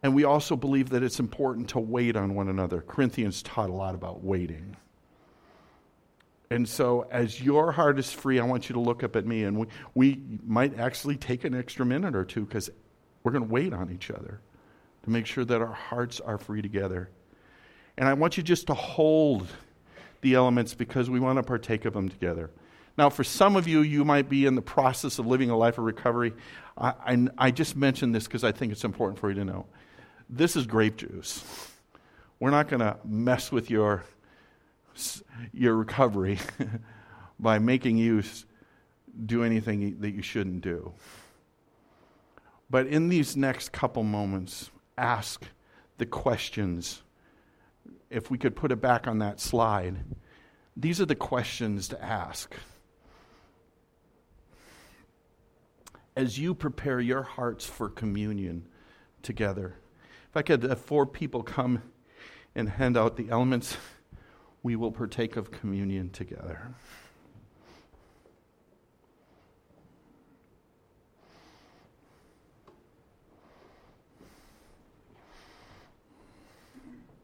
And 0.03 0.14
we 0.14 0.24
also 0.24 0.57
believe 0.57 0.91
that 0.91 1.03
it's 1.03 1.18
important 1.18 1.70
to 1.70 1.78
wait 1.78 2.16
on 2.16 2.34
one 2.34 2.49
another. 2.49 2.82
Corinthians 2.82 3.43
taught 3.43 3.70
a 3.70 3.72
lot 3.72 3.95
about 3.95 4.22
waiting. 4.22 4.76
And 6.51 6.68
so, 6.68 7.07
as 7.11 7.40
your 7.40 7.72
heart 7.72 7.99
is 7.99 8.12
free, 8.12 8.38
I 8.38 8.44
want 8.44 8.68
you 8.68 8.74
to 8.74 8.80
look 8.80 9.03
up 9.03 9.16
at 9.16 9.26
me, 9.26 9.44
and 9.44 9.59
we, 9.59 9.66
we 9.94 10.20
might 10.47 10.78
actually 10.78 11.16
take 11.16 11.44
an 11.44 11.55
extra 11.55 11.84
minute 11.84 12.14
or 12.14 12.24
two 12.24 12.44
because 12.44 12.70
we're 13.24 13.32
going 13.32 13.44
to 13.44 13.53
wait 13.53 13.72
on 13.72 13.90
each 13.90 14.11
other 14.11 14.40
to 15.03 15.11
make 15.11 15.26
sure 15.26 15.44
that 15.44 15.61
our 15.61 15.72
hearts 15.72 16.20
are 16.20 16.38
free 16.38 16.62
together. 16.62 17.11
And 17.99 18.09
I 18.09 18.14
want 18.14 18.36
you 18.36 18.44
just 18.44 18.68
to 18.68 18.74
hold 18.74 19.49
the 20.20 20.34
elements 20.34 20.74
because 20.74 21.11
we 21.11 21.18
want 21.18 21.38
to 21.38 21.42
partake 21.42 21.84
of 21.84 21.94
them 21.94 22.09
together. 22.09 22.51
Now, 22.97 23.11
for 23.11 23.24
some 23.24 23.57
of 23.57 23.66
you, 23.66 23.80
you 23.80 24.05
might 24.05 24.28
be 24.28 24.47
in 24.47 24.55
the 24.55 24.62
process 24.62 25.18
of 25.18 25.26
living 25.26 25.51
a 25.51 25.57
life 25.57 25.78
of 25.78 25.84
recovery. 25.84 26.32
I, 26.78 26.94
I, 27.05 27.28
I 27.38 27.51
just 27.51 27.76
mentioned 27.76 28.14
this 28.14 28.24
because 28.24 28.44
I 28.44 28.53
think 28.53 28.72
it's 28.72 28.84
important 28.84 29.18
for 29.18 29.28
you 29.28 29.34
to 29.36 29.44
know. 29.44 29.66
This 30.30 30.57
is 30.57 30.66
grape 30.66 30.97
juice. 30.97 31.44
We're 32.40 32.51
not 32.51 32.68
going 32.68 32.80
to 32.80 32.97
mess 33.05 33.53
with 33.53 33.70
your 33.70 34.05
your 35.53 35.76
recovery 35.76 36.38
by 37.38 37.59
making 37.59 37.97
you 37.97 38.22
do 39.24 39.42
anything 39.42 39.99
that 40.01 40.11
you 40.11 40.22
shouldn't 40.22 40.61
do. 40.61 40.92
But 42.68 42.86
in 42.86 43.09
these 43.09 43.36
next 43.36 43.72
couple 43.72 44.03
moments, 44.03 44.70
ask 44.99 45.44
the 45.99 46.07
questions. 46.07 47.03
If 48.11 48.30
we 48.30 48.38
could 48.38 48.57
put 48.57 48.72
it 48.72 48.80
back 48.80 49.07
on 49.07 49.18
that 49.18 49.40
slide, 49.40 49.99
these 50.76 51.01
are 51.01 51.07
the 51.07 51.14
questions 51.14 51.88
to 51.88 52.05
ask. 52.05 52.55
As 56.16 56.38
you 56.38 56.55
prepare 56.55 57.01
your 57.01 57.22
hearts 57.22 57.64
for 57.64 57.88
communion 57.88 58.66
together, 59.22 59.74
if 60.30 60.36
I 60.36 60.42
could 60.42 60.62
have 60.62 60.80
four 60.80 61.07
people 61.07 61.42
come 61.42 61.82
and 62.55 62.68
hand 62.68 62.97
out 62.97 63.16
the 63.16 63.28
elements 63.30 63.76
we 64.67 64.75
will 64.75 64.91
partake 64.91 65.37
of 65.37 65.53
communion 65.53 66.11
together. 66.11 66.75